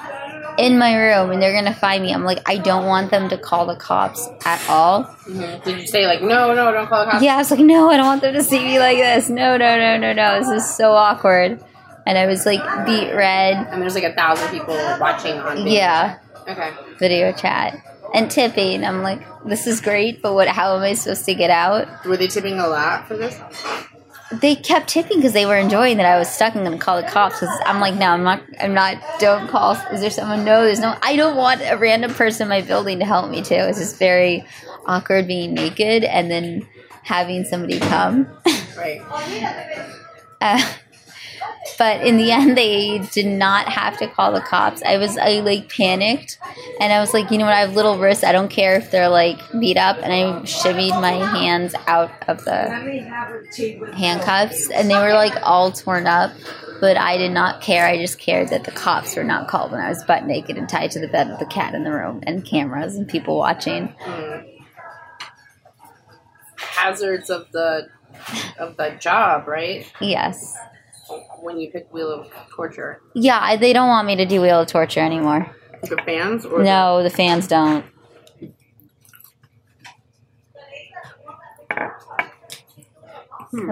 in 0.57 0.77
my 0.77 0.95
room, 0.95 1.31
and 1.31 1.41
they're 1.41 1.53
gonna 1.53 1.73
find 1.73 2.03
me. 2.03 2.13
I'm 2.13 2.23
like, 2.23 2.41
I 2.49 2.57
don't 2.57 2.85
want 2.85 3.11
them 3.11 3.29
to 3.29 3.37
call 3.37 3.65
the 3.65 3.75
cops 3.75 4.27
at 4.45 4.61
all. 4.69 5.03
Mhm. 5.27 5.63
Did 5.63 5.79
you 5.81 5.87
say 5.87 6.05
like 6.07 6.21
no, 6.21 6.53
no, 6.53 6.71
don't 6.71 6.87
call 6.87 7.05
the 7.05 7.11
cops? 7.11 7.23
Yeah, 7.23 7.35
I 7.35 7.37
was 7.37 7.51
like, 7.51 7.59
no, 7.59 7.89
I 7.89 7.97
don't 7.97 8.05
want 8.05 8.21
them 8.21 8.33
to 8.33 8.43
see 8.43 8.59
me 8.63 8.79
like 8.79 8.97
this. 8.97 9.29
No, 9.29 9.57
no, 9.57 9.77
no, 9.77 9.97
no, 9.97 10.13
no. 10.13 10.39
This 10.39 10.49
is 10.63 10.75
so 10.75 10.91
awkward. 10.93 11.63
And 12.05 12.17
I 12.17 12.25
was 12.25 12.45
like 12.45 12.61
beet 12.85 13.13
red. 13.13 13.67
And 13.71 13.81
there's 13.81 13.93
like 13.95 14.03
a 14.03 14.13
thousand 14.13 14.49
people 14.49 14.75
watching 14.99 15.37
on. 15.39 15.57
video. 15.57 15.71
Yeah, 15.73 16.17
Okay. 16.49 16.71
video 16.99 17.31
chat 17.31 17.77
and 18.13 18.29
tipping. 18.29 18.83
I'm 18.83 19.03
like, 19.03 19.21
this 19.45 19.67
is 19.67 19.81
great, 19.81 20.21
but 20.21 20.33
what? 20.33 20.47
How 20.47 20.75
am 20.75 20.81
I 20.81 20.93
supposed 20.93 21.25
to 21.25 21.35
get 21.35 21.51
out? 21.51 21.87
Were 22.05 22.17
they 22.17 22.27
tipping 22.27 22.59
a 22.59 22.67
lot 22.67 23.07
for 23.07 23.15
this? 23.17 23.39
They 24.31 24.55
kept 24.55 24.87
tipping 24.87 25.17
because 25.17 25.33
they 25.33 25.45
were 25.45 25.57
enjoying 25.57 25.97
that 25.97 26.05
I 26.05 26.17
was 26.17 26.29
stuck 26.29 26.55
and 26.55 26.63
gonna 26.63 26.77
call 26.77 27.01
the 27.01 27.07
cops. 27.07 27.39
Because 27.39 27.55
I'm 27.65 27.79
like, 27.79 27.95
no, 27.95 28.07
I'm 28.07 28.23
not. 28.23 28.41
I'm 28.59 28.73
not. 28.73 28.97
Don't 29.19 29.49
call. 29.49 29.73
Is 29.91 30.01
there 30.01 30.09
someone? 30.09 30.45
No, 30.45 30.63
there's 30.63 30.79
no. 30.79 30.97
I 31.01 31.15
don't 31.15 31.35
want 31.35 31.61
a 31.61 31.75
random 31.77 32.13
person 32.13 32.43
in 32.43 32.49
my 32.49 32.61
building 32.61 32.99
to 32.99 33.05
help 33.05 33.29
me 33.29 33.41
too. 33.41 33.55
It's 33.55 33.79
just 33.79 33.99
very 33.99 34.45
awkward 34.85 35.27
being 35.27 35.53
naked 35.53 36.03
and 36.03 36.31
then 36.31 36.67
having 37.03 37.43
somebody 37.43 37.79
come. 37.79 38.27
Right. 38.77 39.01
Uh, 40.43 40.59
but 41.77 42.05
in 42.05 42.17
the 42.17 42.31
end, 42.31 42.57
they 42.57 42.99
did 43.11 43.25
not 43.25 43.67
have 43.67 43.97
to 43.99 44.07
call 44.07 44.31
the 44.31 44.41
cops. 44.41 44.81
I 44.83 44.97
was, 44.97 45.17
I 45.17 45.39
like 45.39 45.69
panicked, 45.69 46.39
and 46.79 46.91
I 46.91 46.99
was 46.99 47.13
like, 47.13 47.31
you 47.31 47.37
know 47.37 47.45
what? 47.45 47.53
I 47.53 47.61
have 47.61 47.75
little 47.75 47.97
wrists. 47.97 48.23
I 48.23 48.31
don't 48.31 48.49
care 48.49 48.75
if 48.75 48.91
they're 48.91 49.09
like 49.09 49.39
beat 49.59 49.77
up, 49.77 49.97
and 49.97 50.11
I 50.11 50.41
shimmied 50.43 50.99
my 51.01 51.11
hands 51.37 51.75
out 51.87 52.11
of 52.27 52.43
the 52.45 52.69
handcuffs, 53.93 54.69
and 54.69 54.89
they 54.89 54.95
were 54.95 55.13
like 55.13 55.33
all 55.43 55.71
torn 55.71 56.07
up. 56.07 56.31
But 56.79 56.97
I 56.97 57.17
did 57.17 57.31
not 57.31 57.61
care. 57.61 57.85
I 57.85 57.97
just 57.97 58.17
cared 58.17 58.49
that 58.49 58.63
the 58.63 58.71
cops 58.71 59.15
were 59.15 59.23
not 59.23 59.47
called 59.47 59.71
when 59.71 59.79
I 59.81 59.89
was 59.89 60.03
butt 60.03 60.25
naked 60.25 60.57
and 60.57 60.67
tied 60.67 60.89
to 60.91 60.99
the 60.99 61.07
bed 61.07 61.29
with 61.29 61.37
the 61.37 61.45
cat 61.45 61.75
in 61.75 61.83
the 61.83 61.91
room 61.91 62.21
and 62.23 62.43
cameras 62.43 62.95
and 62.95 63.07
people 63.07 63.37
watching. 63.37 63.89
Hmm. 63.99 64.47
Hazards 66.55 67.29
of 67.29 67.51
the 67.51 67.87
of 68.57 68.77
the 68.77 68.97
job, 68.99 69.47
right? 69.47 69.91
Yes. 69.99 70.57
When 71.41 71.59
you 71.59 71.69
pick 71.71 71.91
wheel 71.93 72.11
of 72.11 72.31
torture. 72.55 73.01
Yeah, 73.13 73.39
I, 73.41 73.57
they 73.57 73.73
don't 73.73 73.87
want 73.89 74.07
me 74.07 74.15
to 74.17 74.25
do 74.25 74.41
wheel 74.41 74.61
of 74.61 74.67
torture 74.67 74.99
anymore. 75.01 75.49
The 75.83 75.97
fans 76.05 76.45
or 76.45 76.63
No, 76.63 77.01
the 77.03 77.09
fans 77.09 77.47
don't. 77.47 77.85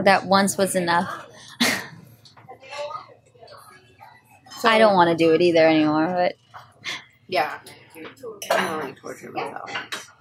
That 0.03 0.25
once 0.25 0.58
was 0.58 0.75
enough. 0.75 1.25
So- 4.62 4.67
I 4.67 4.77
don't 4.77 4.93
want 4.93 5.10
to 5.10 5.15
do 5.15 5.34
it 5.34 5.39
either 5.41 5.65
anymore, 5.65 6.08
but 6.08 6.36
Yeah. 7.29 7.60
I'm 8.51 8.67
already 8.74 8.93
torturing 8.93 9.31
myself. 9.34 10.12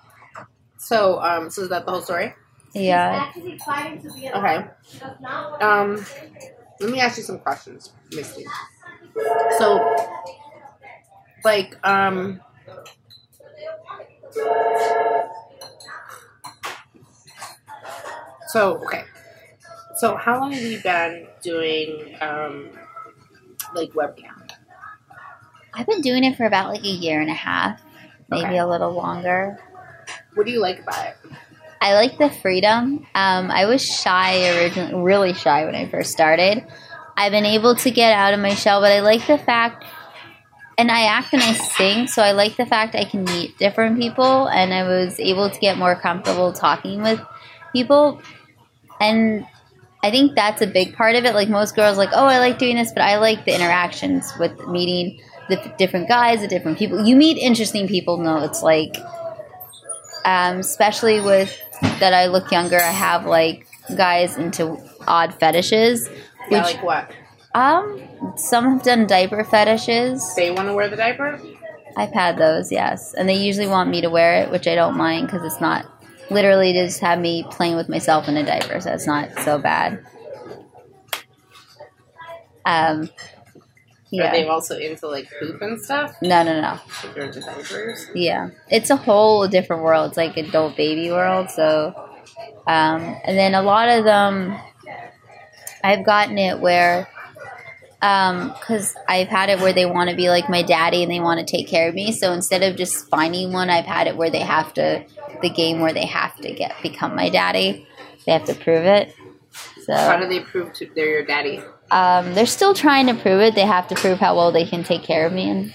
So, 0.77 1.21
um, 1.21 1.51
so 1.51 1.63
is 1.63 1.71
that 1.71 1.85
the 1.85 1.91
whole 1.91 2.03
story? 2.03 2.35
yeah. 2.73 3.33
Okay. 3.37 4.65
Um, 5.61 6.07
let 6.81 6.91
me 6.91 7.01
ask 7.01 7.17
you 7.19 7.23
some 7.25 7.39
questions, 7.39 7.93
Misty. 8.13 8.45
So, 9.59 9.97
like, 11.45 11.75
um, 11.87 12.41
so 18.49 18.79
okay. 18.85 19.05
So, 19.97 20.17
how 20.17 20.39
long 20.41 20.53
have 20.53 20.63
you 20.63 20.81
been 20.81 21.27
doing, 21.43 22.17
um, 22.21 22.71
like 23.75 23.91
webcam? 23.93 24.49
I've 25.75 25.87
been 25.87 26.01
doing 26.01 26.25
it 26.25 26.37
for 26.37 26.47
about 26.47 26.69
like 26.71 26.85
a 26.85 26.89
year 26.89 27.21
and 27.21 27.31
a 27.31 27.35
half, 27.35 27.81
maybe 28.31 28.45
Okay. 28.47 28.59
a 28.59 28.67
little 28.67 28.93
longer. 28.93 29.59
What 30.35 30.47
do 30.47 30.53
you 30.53 30.61
like 30.61 30.81
about 30.81 31.07
it? 31.07 31.17
I 31.81 31.95
like 31.95 32.19
the 32.19 32.31
freedom. 32.31 33.07
Um, 33.15 33.51
I 33.51 33.67
was 33.67 33.85
shy 33.85 34.49
originally, 34.57 34.95
really 34.95 35.33
shy 35.35 35.65
when 35.65 35.75
I 35.75 35.89
first 35.89 36.11
started. 36.11 36.67
I've 37.17 37.33
been 37.33 37.47
able 37.47 37.75
to 37.77 37.91
get 37.91 38.13
out 38.13 38.35
of 38.35 38.41
my 38.41 38.55
shell, 38.55 38.81
but 38.81 38.93
I 38.93 39.01
like 39.01 39.27
the 39.27 39.39
fact, 39.39 39.85
and 40.77 40.91
I 40.91 41.03
act 41.03 41.33
and 41.33 41.43
I 41.43 41.53
sing, 41.53 42.07
so 42.07 42.23
I 42.23 42.33
like 42.33 42.57
the 42.57 42.67
fact 42.67 42.95
I 42.95 43.05
can 43.05 43.25
meet 43.25 43.59
different 43.59 43.99
people, 43.99 44.47
and 44.47 44.73
I 44.73 44.85
was 44.85 45.19
able 45.19 45.51
to 45.51 45.59
get 45.59 45.79
more 45.79 45.97
comfortable 45.97 46.53
talking 46.53 47.03
with 47.03 47.21
people, 47.73 48.21
and 49.01 49.47
I 50.03 50.11
think 50.11 50.37
that's 50.37 50.63
a 50.63 50.67
big 50.67 50.95
part 50.95 51.17
of 51.17 51.25
it. 51.25 51.35
Like 51.35 51.49
most 51.49 51.75
girls, 51.75 51.99
like, 51.99 52.11
oh, 52.13 52.27
I 52.27 52.39
like 52.39 52.59
doing 52.59 52.77
this, 52.77 52.93
but 52.93 53.03
I 53.03 53.19
like 53.19 53.45
the 53.45 53.55
interactions 53.55 54.33
with 54.39 54.67
meeting 54.69 55.21
the 55.49 55.75
different 55.79 56.09
guys, 56.09 56.41
the 56.41 56.49
different 56.49 56.79
people. 56.79 57.05
You 57.05 57.17
meet 57.17 57.39
interesting 57.39 57.89
people. 57.89 58.19
No, 58.19 58.45
it's 58.45 58.63
like 58.63 58.97
um, 60.25 60.59
especially 60.59 61.21
with 61.21 61.59
that 61.81 62.15
I 62.15 62.27
look 62.27 62.51
younger, 62.51 62.77
I 62.77 62.91
have 62.91 63.27
like 63.27 63.67
guys 63.97 64.37
into 64.37 64.79
odd 65.07 65.35
fetishes. 65.35 66.09
Yeah, 66.51 66.65
Which 66.65 66.75
like 66.75 66.83
what? 66.83 67.11
um, 67.55 68.01
some 68.37 68.65
have 68.71 68.83
done 68.83 69.07
diaper 69.07 69.45
fetishes. 69.45 70.35
They 70.37 70.51
want 70.51 70.69
to 70.69 70.75
wear 70.75 70.89
the 70.89 70.97
diaper? 70.97 71.41
I've 71.97 72.13
had 72.13 72.39
those, 72.39 72.71
yes, 72.71 73.15
and 73.15 73.29
they 73.29 73.35
usually 73.35 73.67
want 73.67 73.91
me 73.91 74.01
to 74.03 74.11
wear 74.11 74.43
it, 74.43 74.51
which 74.51 74.69
I 74.69 74.75
don't 74.75 74.97
mind 74.97 75.27
because 75.27 75.45
it's 75.45 75.61
not 75.61 75.85
literally 76.31 76.73
to 76.73 76.87
just 76.87 77.01
have 77.01 77.19
me 77.19 77.45
playing 77.51 77.75
with 77.77 77.89
myself 77.89 78.29
in 78.29 78.37
a 78.37 78.45
diaper, 78.45 78.81
so 78.81 78.93
it's 78.93 79.07
not 79.07 79.31
so 79.41 79.59
bad. 79.59 80.05
Um, 82.65 83.09
Are 84.11 84.17
yeah, 84.17 84.31
they 84.33 84.49
also 84.49 84.77
into 84.79 85.07
like 85.07 85.29
poop 85.39 85.61
and 85.61 85.79
stuff? 85.81 86.15
no, 86.23 86.43
no, 86.43 86.61
no. 86.61 86.79
If 87.05 87.15
they're 87.15 87.25
into 87.25 87.41
diapers? 87.41 88.07
Yeah, 88.15 88.49
it's 88.71 88.89
a 88.91 88.97
whole 88.97 89.47
different 89.49 89.83
world. 89.83 90.09
It's 90.09 90.17
like 90.17 90.37
adult 90.39 90.77
baby 90.77 91.11
world. 91.11 91.51
So, 91.51 91.95
um, 92.67 93.17
and 93.25 93.37
then 93.37 93.55
a 93.55 93.61
lot 93.63 93.89
of 93.91 94.05
them, 94.05 94.57
I've 95.85 96.07
gotten 96.07 96.39
it 96.39 96.59
where, 96.59 97.07
um, 98.01 98.49
because 98.59 98.95
I've 99.09 99.29
had 99.29 99.51
it 99.51 99.61
where 99.61 99.73
they 99.75 99.85
want 99.87 100.09
to 100.11 100.17
be 100.17 100.31
like 100.31 100.49
my 100.49 100.63
daddy 100.63 101.03
and 101.03 101.13
they 101.13 101.21
want 101.21 101.41
to 101.41 101.47
take 101.47 101.69
care 101.69 101.89
of 101.89 101.95
me. 101.95 102.13
So 102.13 102.33
instead 102.33 102.63
of 102.63 102.77
just 102.77 103.09
finding 103.11 103.53
one, 103.53 103.69
I've 103.69 103.85
had 103.85 104.07
it 104.07 104.17
where 104.17 104.31
they 104.31 104.41
have 104.41 104.73
to 104.75 105.05
the 105.43 105.51
game 105.51 105.81
where 105.81 105.93
they 105.93 106.07
have 106.07 106.35
to 106.41 106.53
get 106.53 106.75
become 106.83 107.15
my 107.15 107.29
daddy. 107.29 107.87
They 108.25 108.33
have 108.33 108.45
to 108.47 108.55
prove 108.55 108.85
it. 108.85 109.15
So 109.85 109.95
How 109.95 110.19
do 110.19 110.29
they 110.29 110.41
prove 110.41 110.73
to 110.75 110.91
they're 110.95 111.11
your 111.11 111.27
daddy? 111.27 111.63
Um, 111.91 112.35
they're 112.35 112.47
still 112.47 112.75
trying 112.75 113.07
to 113.07 113.15
prove 113.15 113.41
it. 113.41 113.55
They 113.55 113.67
have 113.67 113.89
to 113.89 113.95
prove 113.95 114.19
how 114.19 114.37
well 114.37 114.53
they 114.53 114.65
can 114.65 114.85
take 114.85 115.03
care 115.03 115.27
of 115.27 115.33
me 115.33 115.49
and, 115.51 115.75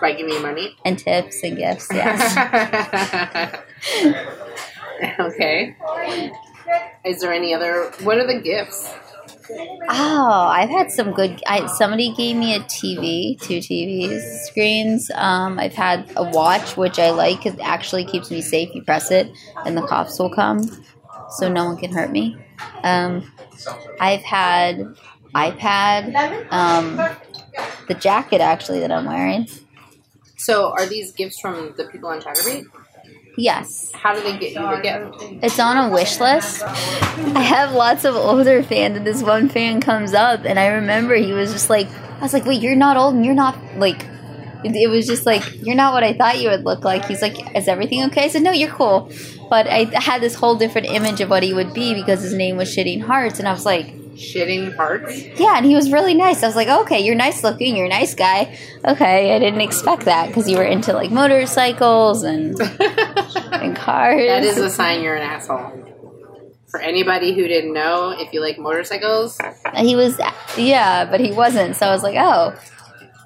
By 0.00 0.12
giving 0.12 0.32
you 0.34 0.40
money? 0.42 0.76
and 0.84 0.98
tips 0.98 1.42
and 1.42 1.56
gifts. 1.56 1.88
Yes. 1.92 2.36
okay. 5.20 5.76
Is 7.04 7.20
there 7.20 7.32
any 7.32 7.54
other? 7.54 7.90
What 8.02 8.18
are 8.18 8.26
the 8.26 8.40
gifts? 8.40 8.92
Oh, 9.88 10.48
I've 10.50 10.70
had 10.70 10.90
some 10.90 11.12
good. 11.12 11.40
I, 11.46 11.66
somebody 11.66 12.12
gave 12.14 12.36
me 12.36 12.54
a 12.56 12.60
TV, 12.60 13.40
two 13.40 13.58
TV 13.58 14.20
screens. 14.44 15.10
Um, 15.14 15.58
I've 15.58 15.74
had 15.74 16.10
a 16.16 16.24
watch, 16.30 16.76
which 16.76 16.98
I 16.98 17.10
like 17.10 17.42
because 17.44 17.54
it 17.58 17.62
actually 17.64 18.04
keeps 18.04 18.30
me 18.30 18.40
safe. 18.42 18.74
You 18.74 18.82
press 18.82 19.10
it, 19.12 19.30
and 19.64 19.76
the 19.76 19.86
cops 19.86 20.18
will 20.18 20.34
come, 20.34 20.62
so 21.38 21.48
no 21.48 21.64
one 21.64 21.76
can 21.76 21.92
hurt 21.92 22.10
me. 22.10 22.36
Um, 22.82 23.30
I've 24.00 24.22
had 24.22 24.82
iPad, 25.36 26.50
um, 26.52 26.96
the 27.88 27.94
jacket 27.94 28.40
actually 28.40 28.80
that 28.80 28.90
I'm 28.90 29.04
wearing. 29.06 29.46
So, 30.36 30.70
are 30.72 30.86
these 30.86 31.12
gifts 31.12 31.40
from 31.40 31.74
the 31.76 31.84
people 31.84 32.08
on 32.08 32.20
Chaturbate? 32.20 32.64
Yes, 33.38 33.92
How 33.92 34.14
do 34.14 34.22
they 34.22 34.38
get 34.38 34.52
you 34.52 34.60
the 34.60 34.80
gift? 34.82 35.44
It's 35.44 35.58
on 35.60 35.76
a 35.76 35.92
wish 35.92 36.18
list. 36.20 36.62
I 36.62 37.42
have 37.42 37.72
lots 37.72 38.06
of 38.06 38.14
older 38.14 38.62
fans, 38.62 38.96
and 38.96 39.06
this 39.06 39.22
one 39.22 39.50
fan 39.50 39.80
comes 39.82 40.14
up, 40.14 40.46
and 40.46 40.58
I 40.58 40.68
remember 40.68 41.14
he 41.16 41.34
was 41.34 41.52
just 41.52 41.68
like, 41.68 41.86
I 42.18 42.20
was 42.22 42.32
like, 42.32 42.46
wait, 42.46 42.62
you're 42.62 42.74
not 42.76 42.96
old, 42.96 43.14
and 43.14 43.24
you're 43.24 43.34
not 43.34 43.58
like. 43.76 44.06
It 44.64 44.74
it 44.74 44.88
was 44.88 45.06
just 45.06 45.26
like 45.26 45.42
you're 45.62 45.76
not 45.76 45.92
what 45.92 46.02
I 46.02 46.14
thought 46.14 46.40
you 46.40 46.48
would 46.48 46.64
look 46.64 46.82
like. 46.82 47.04
He's 47.04 47.20
like, 47.20 47.36
"Is 47.54 47.68
everything 47.68 48.02
okay?" 48.04 48.24
I 48.24 48.28
said, 48.28 48.42
"No, 48.42 48.52
you're 48.52 48.70
cool." 48.70 49.10
But 49.50 49.66
I 49.68 49.84
had 50.00 50.22
this 50.22 50.34
whole 50.34 50.56
different 50.56 50.86
image 50.88 51.20
of 51.20 51.28
what 51.28 51.42
he 51.42 51.52
would 51.52 51.74
be 51.74 51.92
because 51.92 52.22
his 52.22 52.32
name 52.32 52.56
was 52.56 52.74
Shitting 52.74 53.02
Hearts, 53.02 53.38
and 53.38 53.46
I 53.46 53.52
was 53.52 53.66
like, 53.66 53.92
Shitting 54.16 54.74
hearts? 54.76 55.22
"Yeah," 55.38 55.56
and 55.56 55.66
he 55.66 55.74
was 55.74 55.92
really 55.92 56.14
nice. 56.14 56.42
I 56.42 56.46
was 56.46 56.56
like, 56.56 56.68
"Okay, 56.68 57.00
you're 57.00 57.14
nice 57.14 57.44
looking. 57.44 57.76
You're 57.76 57.86
a 57.86 57.90
nice 57.90 58.14
guy." 58.14 58.56
Okay, 58.84 59.34
I 59.34 59.38
didn't 59.38 59.60
expect 59.60 60.06
that 60.06 60.28
because 60.28 60.48
you 60.48 60.56
were 60.56 60.64
into 60.64 60.92
like 60.92 61.10
motorcycles 61.10 62.22
and 62.22 62.58
and 63.52 63.76
cars. 63.76 64.26
That 64.26 64.42
is 64.44 64.58
a 64.58 64.70
sign 64.70 65.02
you're 65.02 65.14
an 65.16 65.22
asshole. 65.22 65.82
For 66.68 66.80
anybody 66.80 67.32
who 67.34 67.46
didn't 67.46 67.72
know, 67.72 68.10
if 68.18 68.32
you 68.32 68.40
like 68.40 68.58
motorcycles, 68.58 69.38
He 69.76 69.94
was, 69.96 70.18
yeah, 70.58 71.04
but 71.04 71.20
he 71.20 71.30
wasn't. 71.32 71.76
So 71.76 71.86
I 71.86 71.92
was 71.92 72.02
like, 72.02 72.16
oh, 72.18 72.54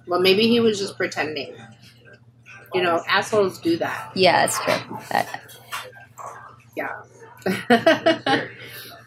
well, 0.06 0.20
maybe 0.20 0.46
he 0.46 0.60
was 0.60 0.78
just 0.78 0.96
pretending. 0.96 1.54
You 2.74 2.82
know, 2.82 3.02
assholes 3.08 3.58
do 3.60 3.76
that. 3.78 4.10
yeah, 4.14 4.44
it's 4.44 4.58
true. 4.62 4.98
That- 5.10 5.40
Yeah. 6.76 7.02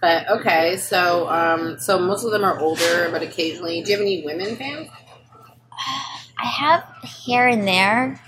but 0.03 0.29
okay, 0.29 0.75
so 0.75 1.29
um, 1.29 1.79
so 1.79 1.97
most 1.97 2.25
of 2.25 2.31
them 2.31 2.43
are 2.43 2.59
older, 2.59 3.07
but 3.09 3.21
occasionally, 3.21 3.81
do 3.81 3.89
you 3.89 3.97
have 3.97 4.01
any 4.01 4.21
women 4.25 4.57
fans? 4.57 4.89
I 6.37 6.45
have 6.45 6.83
here 7.03 7.47
and 7.47 7.65
there. 7.65 8.21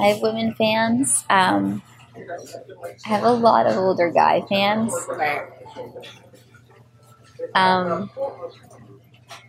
I 0.00 0.06
have 0.06 0.22
women 0.22 0.54
fans. 0.54 1.22
Um, 1.28 1.82
I 2.16 3.08
have 3.10 3.24
a 3.24 3.30
lot 3.30 3.66
of 3.66 3.76
older 3.76 4.10
guy 4.10 4.40
fans. 4.48 4.94
Right. 5.06 5.42
Um, 7.54 8.08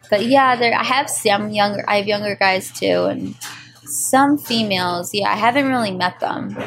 but 0.09 0.25
yeah, 0.25 0.57
there 0.57 0.77
I 0.77 0.83
have 0.83 1.09
some 1.09 1.51
younger. 1.51 1.85
I 1.88 2.00
have 2.00 2.07
younger 2.07 2.35
guys 2.35 2.77
too, 2.77 3.05
and 3.05 3.38
some 3.85 4.38
females. 4.38 5.13
Yeah, 5.13 5.31
I 5.31 5.38
haven't 5.38 5.69
really 5.69 5.91
met 5.91 6.19
them. 6.19 6.57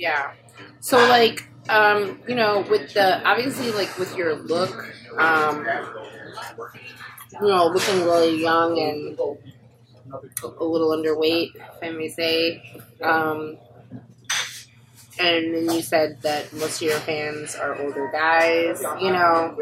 Yeah. 0.00 0.32
So 0.80 0.96
like, 1.08 1.49
um, 1.70 2.20
you 2.28 2.34
know, 2.34 2.64
with 2.68 2.94
the 2.94 3.26
obviously 3.26 3.70
like 3.72 3.98
with 3.98 4.16
your 4.16 4.34
look, 4.34 4.70
um, 5.18 5.66
you 7.40 7.48
know, 7.48 7.66
looking 7.66 8.04
really 8.04 8.40
young 8.40 8.78
and 8.78 9.18
a 10.58 10.64
little 10.64 10.90
underweight, 10.90 11.54
if 11.54 11.82
I 11.82 11.90
may 11.90 12.08
say. 12.08 12.62
Um, 13.02 13.56
and 15.18 15.54
then 15.54 15.74
you 15.74 15.82
said 15.82 16.20
that 16.22 16.52
most 16.54 16.76
of 16.80 16.88
your 16.88 16.98
fans 17.00 17.54
are 17.54 17.76
older 17.80 18.10
guys. 18.12 18.82
You 19.00 19.12
know, 19.12 19.56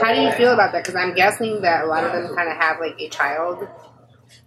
how 0.00 0.14
do 0.14 0.20
you 0.20 0.30
feel 0.32 0.52
about 0.52 0.72
that? 0.72 0.84
Because 0.84 0.94
I'm 0.94 1.14
guessing 1.14 1.62
that 1.62 1.84
a 1.84 1.86
lot 1.86 2.04
of 2.04 2.12
them 2.12 2.34
kind 2.34 2.48
of 2.48 2.56
have 2.56 2.78
like 2.78 3.00
a 3.00 3.08
child. 3.08 3.68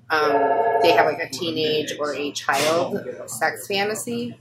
Um, 0.10 0.34
they 0.82 0.92
have 0.92 1.06
like 1.06 1.20
a 1.20 1.30
teenage 1.30 1.94
or 2.00 2.14
a 2.14 2.32
child 2.32 3.00
sex 3.28 3.68
fantasy. 3.68 4.38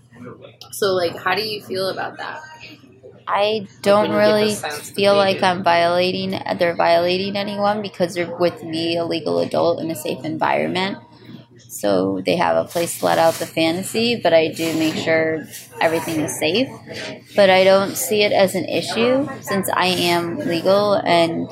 So, 0.72 0.94
like, 0.94 1.16
how 1.16 1.34
do 1.34 1.42
you 1.42 1.62
feel 1.62 1.88
about 1.88 2.18
that? 2.18 2.40
I 3.26 3.66
don't 3.82 4.10
When 4.10 4.12
you 4.12 4.16
get 4.16 4.62
the 4.62 4.70
really 4.70 4.82
feel 4.94 5.16
like. 5.16 5.42
I'm 5.42 5.62
violating. 5.62 6.40
They're 6.58 6.74
violating 6.76 7.36
anyone 7.36 7.82
because 7.82 8.14
they're 8.14 8.36
with 8.38 8.62
me, 8.62 8.96
a 8.96 9.04
legal 9.04 9.38
adult, 9.40 9.80
in 9.80 9.90
a 9.90 9.94
safe 9.94 10.24
environment. 10.24 10.98
So 11.68 12.22
they 12.24 12.36
have 12.36 12.56
a 12.56 12.68
place 12.68 12.98
to 13.00 13.06
let 13.06 13.18
out 13.18 13.34
the 13.34 13.46
fantasy, 13.46 14.20
but 14.22 14.32
I 14.34 14.48
do 14.48 14.74
make 14.78 14.94
sure 14.96 15.46
everything 15.80 16.20
is 16.20 16.38
safe. 16.38 16.68
But 17.36 17.50
I 17.50 17.64
don't 17.64 17.96
see 17.96 18.22
it 18.22 18.32
as 18.32 18.54
an 18.54 18.66
issue 18.66 19.28
since 19.42 19.70
I 19.74 19.86
am 19.86 20.38
legal 20.38 20.94
and 20.94 21.48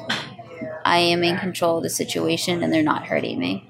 I 0.85 0.99
am 0.99 1.25
in 1.25 1.39
control 1.39 1.79
of 1.79 1.85
the 1.85 1.91
situation 1.91 2.63
and 2.63 2.73
they're 2.73 2.83
not 2.83 3.07
hurting 3.07 3.39
me. 3.39 3.70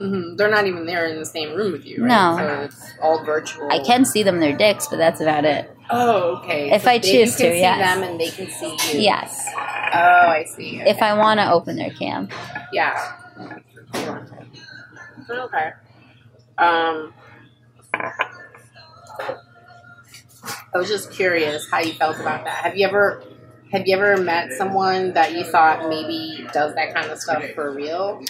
Mm-hmm. 0.00 0.36
They're 0.36 0.50
not 0.50 0.66
even 0.66 0.84
there 0.84 1.06
in 1.06 1.18
the 1.18 1.24
same 1.24 1.56
room 1.56 1.72
with 1.72 1.86
you, 1.86 2.04
right? 2.04 2.08
No. 2.08 2.36
So 2.38 2.60
it's 2.62 2.92
all 3.00 3.24
virtual. 3.24 3.70
I 3.70 3.78
can 3.78 4.04
see 4.04 4.22
them 4.22 4.40
their 4.40 4.54
dicks, 4.56 4.88
but 4.88 4.98
that's 4.98 5.20
about 5.22 5.46
it. 5.46 5.74
Oh, 5.88 6.36
okay. 6.38 6.70
If 6.70 6.86
I 6.86 6.98
they, 6.98 7.10
choose 7.10 7.40
you 7.40 7.46
can 7.46 7.50
to, 7.50 7.52
see 7.54 7.60
yes. 7.60 7.94
them 7.94 8.02
and 8.02 8.20
they 8.20 8.28
can 8.28 8.50
see 8.50 8.94
you. 8.94 9.00
Yes. 9.00 9.46
Oh, 9.56 10.28
I 10.28 10.44
see. 10.44 10.80
If 10.80 11.00
I 11.00 11.16
want 11.16 11.40
to 11.40 11.50
open 11.50 11.76
their 11.76 11.90
cam. 11.90 12.28
Yeah. 12.72 13.16
Okay. 15.28 15.72
Um, 16.58 17.14
I 20.74 20.78
was 20.78 20.88
just 20.88 21.10
curious 21.10 21.70
how 21.70 21.80
you 21.80 21.94
felt 21.94 22.20
about 22.20 22.44
that. 22.44 22.64
Have 22.64 22.76
you 22.76 22.86
ever 22.86 23.22
have 23.72 23.86
you 23.86 23.96
ever 23.96 24.16
met 24.22 24.52
someone 24.52 25.12
that 25.14 25.32
you 25.32 25.44
thought 25.44 25.88
maybe 25.88 26.46
does 26.52 26.74
that 26.74 26.94
kind 26.94 27.10
of 27.10 27.18
stuff 27.18 27.44
for 27.54 27.72
real? 27.72 28.22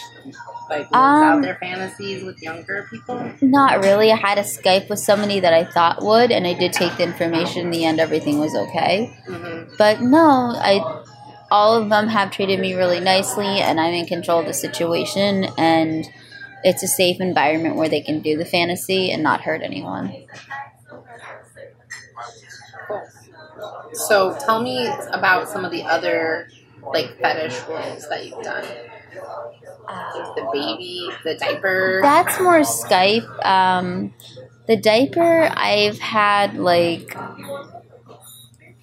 Like 0.68 0.90
lives 0.90 0.92
out 0.92 1.34
Um, 1.34 1.42
their 1.42 1.56
fantasies 1.56 2.24
with 2.24 2.42
younger 2.42 2.86
people? 2.90 3.32
Not 3.40 3.84
really. 3.84 4.10
I 4.10 4.16
had 4.16 4.38
a 4.38 4.42
Skype 4.42 4.88
with 4.88 4.98
somebody 4.98 5.40
that 5.40 5.52
I 5.52 5.64
thought 5.64 6.02
would, 6.02 6.32
and 6.32 6.46
I 6.46 6.54
did 6.54 6.72
take 6.72 6.96
the 6.96 7.04
information. 7.04 7.66
In 7.66 7.70
the 7.70 7.84
end, 7.84 8.00
everything 8.00 8.38
was 8.38 8.54
okay. 8.54 9.16
Mm-hmm. 9.28 9.74
But 9.78 10.00
no, 10.00 10.52
I. 10.56 11.02
All 11.48 11.80
of 11.80 11.88
them 11.90 12.08
have 12.08 12.32
treated 12.32 12.58
me 12.58 12.74
really 12.74 12.98
nicely, 12.98 13.46
and 13.46 13.78
I'm 13.78 13.94
in 13.94 14.06
control 14.06 14.40
of 14.40 14.46
the 14.46 14.54
situation. 14.54 15.46
And 15.56 16.10
it's 16.64 16.82
a 16.82 16.88
safe 16.88 17.20
environment 17.20 17.76
where 17.76 17.88
they 17.88 18.00
can 18.00 18.20
do 18.20 18.36
the 18.36 18.44
fantasy 18.44 19.12
and 19.12 19.22
not 19.22 19.42
hurt 19.42 19.62
anyone. 19.62 20.26
So 23.96 24.36
tell 24.44 24.62
me 24.62 24.86
about 25.10 25.48
some 25.48 25.64
of 25.64 25.70
the 25.70 25.82
other 25.82 26.48
like 26.82 27.18
fetish 27.18 27.60
roles 27.68 28.08
that 28.08 28.26
you've 28.26 28.42
done. 28.42 28.64
The 30.34 30.48
baby, 30.52 31.08
the 31.24 31.36
diaper. 31.36 32.00
That's 32.02 32.38
more 32.40 32.60
Skype. 32.60 33.46
Um, 33.46 34.12
the 34.66 34.76
diaper, 34.76 35.50
I've 35.52 35.98
had 35.98 36.54
like. 36.56 37.16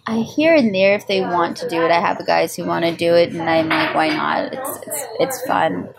I 0.06 0.18
here 0.18 0.54
and 0.54 0.76
there 0.76 0.96
if 0.96 1.08
they 1.08 1.22
want 1.22 1.56
to 1.58 1.70
do 1.70 1.82
it. 1.82 1.90
I 1.90 2.02
have 2.02 2.26
guys 2.26 2.56
who 2.56 2.66
want 2.66 2.84
to 2.84 2.94
do 2.94 3.16
it, 3.16 3.30
and 3.30 3.42
I'm 3.42 3.70
like, 3.70 3.96
why 3.96 4.10
not? 4.10 4.54
It's 4.54 4.88
it's, 4.88 5.06
it's 5.20 5.48
fun. 5.48 5.90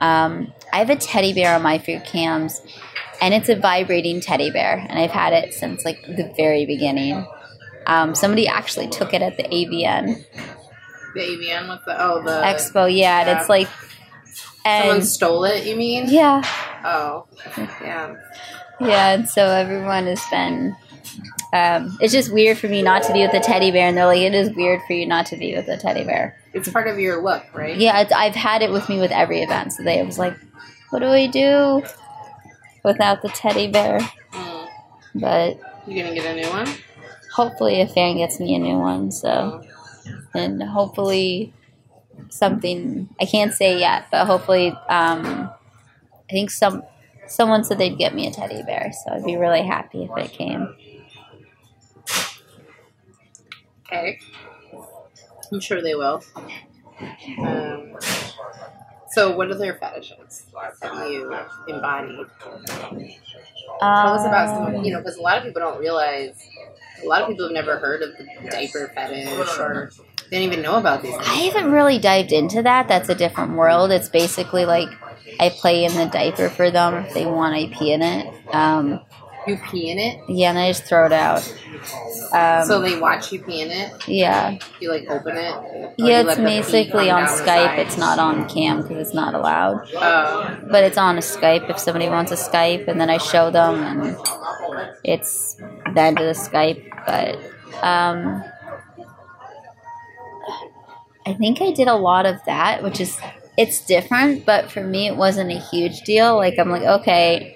Um, 0.00 0.52
I 0.72 0.78
have 0.78 0.90
a 0.90 0.96
teddy 0.96 1.32
bear 1.32 1.54
on 1.54 1.62
my 1.62 1.78
food 1.78 2.04
cams, 2.04 2.60
and 3.20 3.32
it's 3.32 3.48
a 3.48 3.54
vibrating 3.54 4.20
teddy 4.20 4.50
bear, 4.50 4.84
and 4.88 4.98
I've 4.98 5.12
had 5.12 5.32
it 5.32 5.54
since 5.54 5.84
like 5.84 6.02
the 6.02 6.32
very 6.36 6.66
beginning. 6.66 7.26
Um, 7.86 8.14
somebody 8.14 8.46
actually 8.48 8.88
took 8.88 9.12
it 9.14 9.22
at 9.22 9.36
the 9.36 9.44
AVN 9.44 10.24
The 11.14 11.20
AVN 11.20 11.68
with 11.68 11.84
the 11.84 12.02
oh 12.02 12.22
the 12.22 12.42
Expo, 12.42 12.94
yeah, 12.94 13.20
and 13.20 13.38
it's 13.38 13.48
yeah. 13.48 13.52
like, 13.52 13.68
someone 14.64 14.96
and 14.96 15.06
stole 15.06 15.44
it. 15.44 15.66
You 15.66 15.76
mean? 15.76 16.06
yeah, 16.08 16.42
Oh, 16.84 17.26
yeah. 17.56 18.16
Yeah, 18.80 19.14
and 19.14 19.28
so 19.28 19.46
everyone 19.46 20.06
has 20.06 20.22
been. 20.30 20.76
Um, 21.52 21.96
it's 22.00 22.12
just 22.12 22.32
weird 22.32 22.58
for 22.58 22.66
me 22.66 22.82
not 22.82 23.04
to 23.04 23.12
be 23.12 23.20
with 23.20 23.32
a 23.32 23.40
teddy 23.40 23.70
bear, 23.70 23.86
and 23.86 23.96
they're 23.96 24.06
like, 24.06 24.20
"It 24.20 24.34
is 24.34 24.52
weird 24.54 24.80
for 24.86 24.94
you 24.94 25.06
not 25.06 25.26
to 25.26 25.36
be 25.36 25.54
with 25.54 25.68
a 25.68 25.76
teddy 25.76 26.02
bear." 26.02 26.36
It's 26.52 26.68
part 26.68 26.88
of 26.88 26.98
your 26.98 27.22
look, 27.22 27.44
right? 27.54 27.76
Yeah, 27.76 28.00
it's, 28.00 28.12
I've 28.12 28.34
had 28.34 28.62
it 28.62 28.72
with 28.72 28.88
me 28.88 28.98
with 28.98 29.12
every 29.12 29.40
event, 29.40 29.72
so 29.72 29.84
they 29.84 30.02
was 30.02 30.18
like, 30.18 30.34
"What 30.90 30.98
do 30.98 31.10
we 31.10 31.28
do 31.28 31.84
without 32.84 33.22
the 33.22 33.28
teddy 33.28 33.68
bear?" 33.68 34.00
Mm. 34.32 34.68
But 35.14 35.60
You 35.86 36.02
gonna 36.02 36.14
get 36.14 36.26
a 36.26 36.34
new 36.34 36.48
one? 36.50 36.66
Hopefully, 37.34 37.80
a 37.80 37.86
fan 37.88 38.16
gets 38.16 38.40
me 38.40 38.54
a 38.54 38.58
new 38.58 38.78
one. 38.78 39.10
So, 39.12 39.62
and 40.34 40.62
hopefully, 40.62 41.52
something 42.30 43.08
I 43.20 43.26
can't 43.26 43.52
say 43.54 43.78
yet, 43.78 44.06
but 44.10 44.26
hopefully, 44.26 44.68
um, 44.88 45.50
I 46.28 46.32
think 46.32 46.50
some 46.50 46.84
someone 47.28 47.64
said 47.64 47.78
they'd 47.78 47.98
get 47.98 48.14
me 48.14 48.26
a 48.26 48.30
teddy 48.32 48.62
bear, 48.64 48.92
so 48.92 49.14
I'd 49.14 49.24
be 49.24 49.36
really 49.36 49.62
happy 49.62 50.04
if 50.04 50.16
it 50.18 50.32
came. 50.32 50.74
Okay. 53.86 54.18
I'm 55.52 55.60
sure 55.60 55.82
they 55.82 55.94
will. 55.94 56.22
Um, 57.38 57.96
so, 59.14 59.36
what 59.36 59.50
other 59.50 59.74
fetishes 59.74 60.46
have 60.82 60.94
you 60.94 61.32
embodied? 61.66 62.26
Tell 64.00 64.14
us 64.14 64.26
about 64.26 64.48
some, 64.48 64.84
you 64.84 64.92
know, 64.92 64.98
because 64.98 65.16
a 65.16 65.22
lot 65.22 65.38
of 65.38 65.44
people 65.44 65.60
don't 65.60 65.78
realize, 65.78 66.48
a 67.02 67.06
lot 67.06 67.22
of 67.22 67.28
people 67.28 67.44
have 67.46 67.52
never 67.54 67.78
heard 67.78 68.02
of 68.02 68.10
the 68.18 68.48
diaper 68.50 68.90
fetish 68.94 69.58
or 69.58 69.92
they 70.30 70.38
don't 70.38 70.44
even 70.46 70.62
know 70.62 70.76
about 70.76 71.02
these 71.02 71.14
I 71.20 71.50
haven't 71.52 71.70
really 71.72 71.98
dived 71.98 72.32
into 72.32 72.62
that. 72.62 72.88
That's 72.88 73.08
a 73.08 73.14
different 73.14 73.52
world. 73.52 73.90
It's 73.90 74.08
basically 74.08 74.64
like 74.64 74.88
I 75.38 75.50
play 75.50 75.84
in 75.84 75.94
the 75.94 76.06
diaper 76.06 76.48
for 76.48 76.70
them 76.70 76.94
if 77.04 77.12
they 77.14 77.26
want. 77.26 77.54
I 77.54 77.70
pee 77.72 77.92
in 77.92 78.02
it. 78.02 78.26
Um, 78.52 79.00
You 79.46 79.58
pee 79.70 79.90
in 79.90 79.98
it, 79.98 80.20
yeah, 80.28 80.50
and 80.50 80.58
I 80.58 80.70
just 80.70 80.84
throw 80.84 81.04
it 81.06 81.12
out. 81.12 81.42
Um, 82.32 82.66
so 82.66 82.80
they 82.80 82.98
watch 82.98 83.30
you 83.30 83.42
pee 83.42 83.60
in 83.60 83.70
it. 83.70 84.08
yeah, 84.08 84.58
You 84.80 84.90
like 84.90 85.06
open 85.08 85.36
it. 85.36 85.94
yeah. 85.98 86.20
It's 86.20 86.26
let 86.26 86.36
the 86.38 86.44
pee 86.44 86.60
basically 86.60 87.10
on 87.10 87.24
Skype. 87.26 87.76
It's 87.78 87.98
not 87.98 88.18
on 88.18 88.48
cam 88.48 88.80
because 88.82 88.96
it's 88.98 89.14
not 89.14 89.34
allowed. 89.34 89.86
Oh, 89.94 90.58
But 90.70 90.84
it's 90.84 90.96
on 90.96 91.16
a 91.18 91.20
Skype 91.20 91.68
if 91.68 91.78
somebody 91.78 92.08
wants 92.08 92.32
a 92.32 92.36
Skype, 92.36 92.88
and 92.88 92.98
then 93.00 93.10
I 93.10 93.18
show 93.18 93.50
them, 93.50 93.82
and 93.82 94.16
it's 95.04 95.56
the 95.56 96.00
end 96.00 96.18
of 96.20 96.24
the 96.26 96.40
Skype. 96.40 96.88
But 97.06 97.36
um, 97.86 98.42
I 101.26 101.34
think 101.34 101.60
I 101.60 101.72
did 101.72 101.88
a 101.88 101.96
lot 101.96 102.26
of 102.26 102.36
that, 102.46 102.82
which 102.82 103.00
is 103.00 103.18
it's 103.56 103.84
different, 103.86 104.44
but 104.44 104.70
for 104.70 104.82
me 104.82 105.06
it 105.06 105.16
wasn't 105.16 105.50
a 105.52 105.58
huge 105.58 106.00
deal. 106.02 106.36
Like 106.36 106.58
I'm 106.58 106.70
like, 106.70 106.82
okay, 106.82 107.53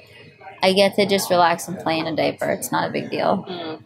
I 0.62 0.72
get 0.72 0.94
to 0.96 1.06
just 1.06 1.30
relax 1.30 1.68
and 1.68 1.78
play 1.78 1.98
in 1.98 2.06
a 2.06 2.14
diaper. 2.16 2.50
It's 2.50 2.72
not 2.72 2.88
a 2.88 2.92
big 2.92 3.10
deal. 3.10 3.44
Mm. 3.48 3.82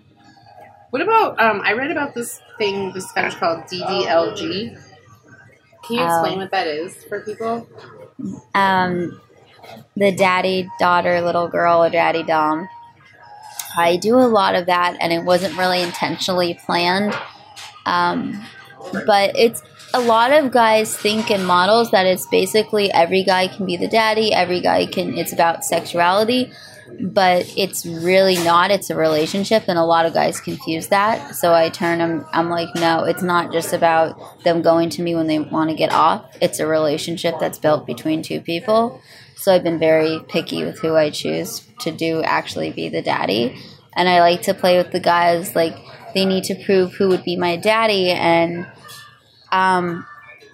What 0.91 1.03
about? 1.03 1.41
Um, 1.41 1.63
I 1.65 1.73
read 1.73 1.91
about 1.91 2.15
this 2.15 2.41
thing, 2.59 2.93
this 2.93 3.11
fetish 3.13 3.37
called 3.37 3.65
DDLG. 3.65 4.79
Can 5.85 5.97
you 5.97 6.05
explain 6.05 6.33
Um, 6.35 6.39
what 6.39 6.51
that 6.51 6.67
is 6.67 6.95
for 7.05 7.21
people? 7.21 7.67
um, 8.55 9.21
the 9.97 10.13
daddy 10.13 10.69
daughter 10.79 11.21
little 11.21 11.49
girl 11.49 11.83
or 11.83 11.91
daddy 11.91 12.23
dom. 12.23 12.69
I 13.77 13.97
do 13.97 14.17
a 14.17 14.29
lot 14.29 14.55
of 14.55 14.67
that, 14.67 14.97
and 15.01 15.13
it 15.13 15.25
wasn't 15.25 15.57
really 15.57 15.81
intentionally 15.83 16.59
planned. 16.67 17.15
Um, 17.87 18.45
but 19.07 19.33
it's 19.35 19.63
a 19.95 20.01
lot 20.01 20.33
of 20.33 20.51
guys 20.51 20.97
think 20.97 21.31
in 21.31 21.45
models 21.45 21.91
that 21.91 22.07
it's 22.07 22.27
basically 22.27 22.91
every 22.93 23.23
guy 23.23 23.49
can 23.49 23.67
be 23.67 23.77
the 23.77 23.89
daddy, 23.89 24.33
every 24.33 24.61
guy 24.61 24.87
can. 24.87 25.17
It's 25.19 25.33
about 25.33 25.65
sexuality, 25.65 26.53
but 27.01 27.53
it's 27.57 27.85
really 27.85 28.37
not. 28.37 28.71
It's 28.71 28.91
a 28.91 28.97
relationship, 28.97 29.65
and 29.69 29.79
a 29.79 29.85
lot 29.85 30.07
of 30.07 30.15
guys 30.15 30.41
confuse 30.41 30.89
that. 30.89 31.35
So 31.35 31.53
I 31.53 31.69
turn 31.69 31.99
them. 31.99 32.25
I'm 32.33 32.49
like, 32.49 32.75
no, 32.75 33.05
it's 33.05 33.23
not 33.23 33.53
just 33.53 33.73
about 33.73 34.43
them 34.45 34.63
going 34.63 34.91
to 34.91 35.03
me 35.03 35.15
when 35.15 35.27
they 35.27 35.39
want 35.39 35.71
to 35.71 35.77
get 35.77 35.93
off. 35.93 36.25
It's 36.41 36.59
a 36.59 36.67
relationship 36.67 37.35
that's 37.39 37.59
built 37.59 37.87
between 37.87 38.23
two 38.23 38.41
people. 38.41 39.01
So 39.37 39.53
I've 39.53 39.65
been 39.65 39.79
very 39.79 40.21
picky 40.29 40.65
with 40.65 40.79
who 40.79 40.95
I 40.97 41.11
choose 41.11 41.67
to 41.81 41.91
do 41.91 42.23
actually 42.23 42.71
be 42.71 42.89
the 42.89 43.03
daddy. 43.03 43.61
And 43.95 44.09
I 44.09 44.21
like 44.21 44.43
to 44.43 44.55
play 44.55 44.79
with 44.79 44.93
the 44.93 45.01
guys 45.01 45.55
like 45.55 45.77
they 46.15 46.25
need 46.25 46.45
to 46.45 46.55
prove 46.65 46.95
who 46.95 47.09
would 47.09 47.25
be 47.25 47.37
my 47.37 47.57
daddy 47.57 48.11
and 48.11 48.67
um 49.53 50.07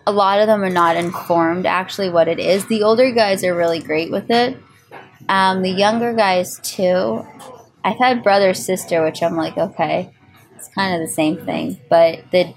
a 0.07 0.13
lot 0.13 0.41
of 0.41 0.47
them 0.47 0.65
are 0.65 0.71
not 0.71 0.97
informed 0.97 1.67
actually 1.67 2.09
what 2.09 2.29
it 2.29 2.39
is. 2.39 2.67
The 2.67 2.83
older 2.83 3.13
guys 3.13 3.45
are 3.45 3.55
really 3.55 3.79
great 3.79 4.11
with 4.11 4.31
it. 4.31 4.57
Um, 5.29 5.61
the 5.61 5.71
younger 5.71 6.15
guys 6.15 6.59
too. 6.63 7.27
I've 7.85 7.99
had 7.99 8.23
brother 8.23 8.55
sister, 8.55 9.05
which 9.05 9.23
I'm 9.23 9.37
like, 9.37 9.59
okay, 9.59 10.11
it's 10.57 10.69
kind 10.69 10.95
of 10.95 11.07
the 11.07 11.13
same 11.13 11.45
thing, 11.45 11.79
but 11.91 12.21
the 12.33 12.55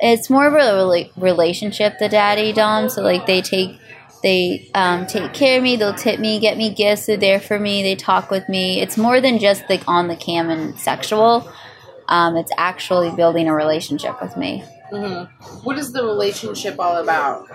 it's 0.00 0.28
more 0.28 0.46
of 0.46 0.54
a 0.54 0.56
rela- 0.56 1.10
relationship. 1.16 1.98
The 1.98 2.08
daddy 2.08 2.52
dom, 2.52 2.88
so 2.88 3.02
like 3.02 3.26
they 3.26 3.42
take 3.42 3.78
they 4.22 4.70
um, 4.74 5.06
take 5.06 5.34
care 5.34 5.58
of 5.58 5.62
me. 5.62 5.76
They'll 5.76 5.94
tip 5.94 6.18
me, 6.18 6.40
get 6.40 6.56
me 6.56 6.72
gifts. 6.72 7.06
They're 7.06 7.16
there 7.16 7.40
for 7.40 7.58
me. 7.58 7.82
They 7.82 7.94
talk 7.94 8.30
with 8.30 8.48
me. 8.48 8.80
It's 8.80 8.96
more 8.96 9.20
than 9.20 9.38
just 9.38 9.64
like 9.68 9.82
on 9.86 10.08
the 10.08 10.16
cam 10.16 10.48
and 10.48 10.78
sexual. 10.78 11.50
Um, 12.08 12.36
it's 12.36 12.52
actually 12.56 13.14
building 13.14 13.48
a 13.48 13.54
relationship 13.54 14.20
with 14.22 14.36
me. 14.36 14.64
Hmm 14.90 15.24
What 15.64 15.78
is 15.78 15.92
the 15.92 16.02
relationship 16.04 16.76
all 16.78 16.96
about? 16.96 17.46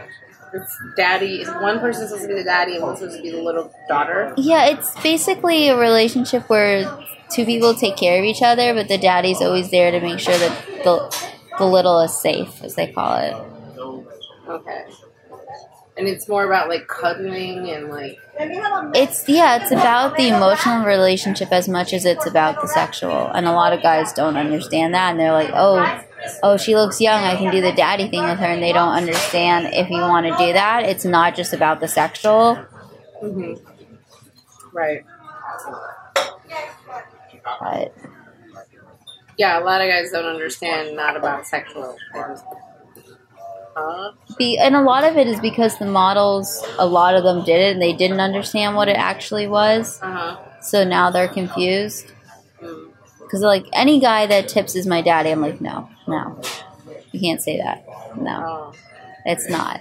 It's 0.53 0.77
daddy. 0.97 1.41
Is 1.41 1.47
one 1.49 1.79
person 1.79 2.07
supposed 2.07 2.23
to 2.23 2.27
be 2.27 2.35
the 2.35 2.43
daddy 2.43 2.75
and 2.75 2.83
one's 2.83 2.99
supposed 2.99 3.17
to 3.17 3.23
be 3.23 3.31
the 3.31 3.41
little 3.41 3.71
daughter? 3.87 4.33
Yeah, 4.37 4.65
it's 4.65 4.99
basically 5.01 5.69
a 5.69 5.77
relationship 5.77 6.49
where 6.49 6.83
two 7.29 7.45
people 7.45 7.73
take 7.73 7.95
care 7.95 8.19
of 8.19 8.25
each 8.25 8.41
other, 8.41 8.73
but 8.73 8.89
the 8.89 8.97
daddy's 8.97 9.41
always 9.41 9.71
there 9.71 9.91
to 9.91 10.01
make 10.01 10.19
sure 10.19 10.37
that 10.37 10.65
the 10.83 11.27
the 11.57 11.65
little 11.65 12.01
is 12.01 12.19
safe, 12.21 12.61
as 12.63 12.75
they 12.75 12.87
call 12.91 13.15
it. 13.17 13.35
Okay. 14.47 14.85
And 16.01 16.09
it's 16.09 16.27
more 16.27 16.43
about 16.43 16.67
like 16.67 16.87
cuddling 16.87 17.69
and 17.69 17.89
like. 17.89 18.17
It's 18.95 19.29
yeah, 19.29 19.61
it's 19.61 19.71
about 19.71 20.17
the 20.17 20.29
emotional 20.29 20.83
relationship 20.83 21.51
as 21.51 21.69
much 21.69 21.93
as 21.93 22.05
it's 22.05 22.25
about 22.25 22.59
the 22.59 22.67
sexual. 22.67 23.27
And 23.27 23.45
a 23.45 23.51
lot 23.51 23.71
of 23.71 23.83
guys 23.83 24.11
don't 24.11 24.35
understand 24.35 24.95
that 24.95 25.11
and 25.11 25.19
they're 25.19 25.31
like, 25.31 25.51
"Oh, 25.53 26.01
oh, 26.41 26.57
she 26.57 26.75
looks 26.75 26.99
young. 26.99 27.23
I 27.23 27.35
can 27.35 27.51
do 27.51 27.61
the 27.61 27.71
daddy 27.71 28.09
thing 28.09 28.23
with 28.23 28.39
her." 28.39 28.47
And 28.47 28.63
they 28.63 28.73
don't 28.73 28.93
understand 28.93 29.75
if 29.75 29.91
you 29.91 29.99
want 29.99 30.25
to 30.25 30.31
do 30.43 30.53
that, 30.53 30.85
it's 30.85 31.05
not 31.05 31.35
just 31.35 31.53
about 31.53 31.81
the 31.81 31.87
sexual. 31.87 32.57
Mm-hmm. 33.21 33.63
Right. 34.75 35.05
But 37.59 37.93
Yeah, 39.37 39.59
a 39.59 39.63
lot 39.63 39.81
of 39.81 39.87
guys 39.87 40.09
don't 40.11 40.25
understand 40.25 40.95
not 40.95 41.15
about 41.15 41.45
sexual 41.45 41.95
things. 42.11 42.41
Be 44.37 44.57
and 44.57 44.75
a 44.75 44.81
lot 44.81 45.03
of 45.03 45.17
it 45.17 45.27
is 45.27 45.39
because 45.39 45.77
the 45.79 45.85
models, 45.85 46.63
a 46.77 46.85
lot 46.85 47.15
of 47.15 47.23
them 47.23 47.43
did 47.43 47.59
it 47.59 47.73
and 47.73 47.81
they 47.81 47.93
didn't 47.93 48.19
understand 48.19 48.75
what 48.75 48.87
it 48.87 48.97
actually 48.97 49.47
was. 49.47 49.99
Uh 50.01 50.11
huh. 50.11 50.37
So 50.61 50.83
now 50.83 51.09
they're 51.11 51.27
confused. 51.27 52.11
Mm. 52.61 52.91
Because 53.19 53.41
like 53.41 53.65
any 53.73 53.99
guy 53.99 54.25
that 54.27 54.49
tips 54.49 54.75
is 54.75 54.85
my 54.85 55.01
daddy, 55.01 55.29
I'm 55.31 55.41
like, 55.41 55.61
no, 55.61 55.89
no, 56.07 56.41
you 57.11 57.19
can't 57.19 57.41
say 57.41 57.57
that. 57.57 57.85
No, 58.17 58.43
Oh. 58.45 58.73
it's 59.25 59.49
not. 59.49 59.79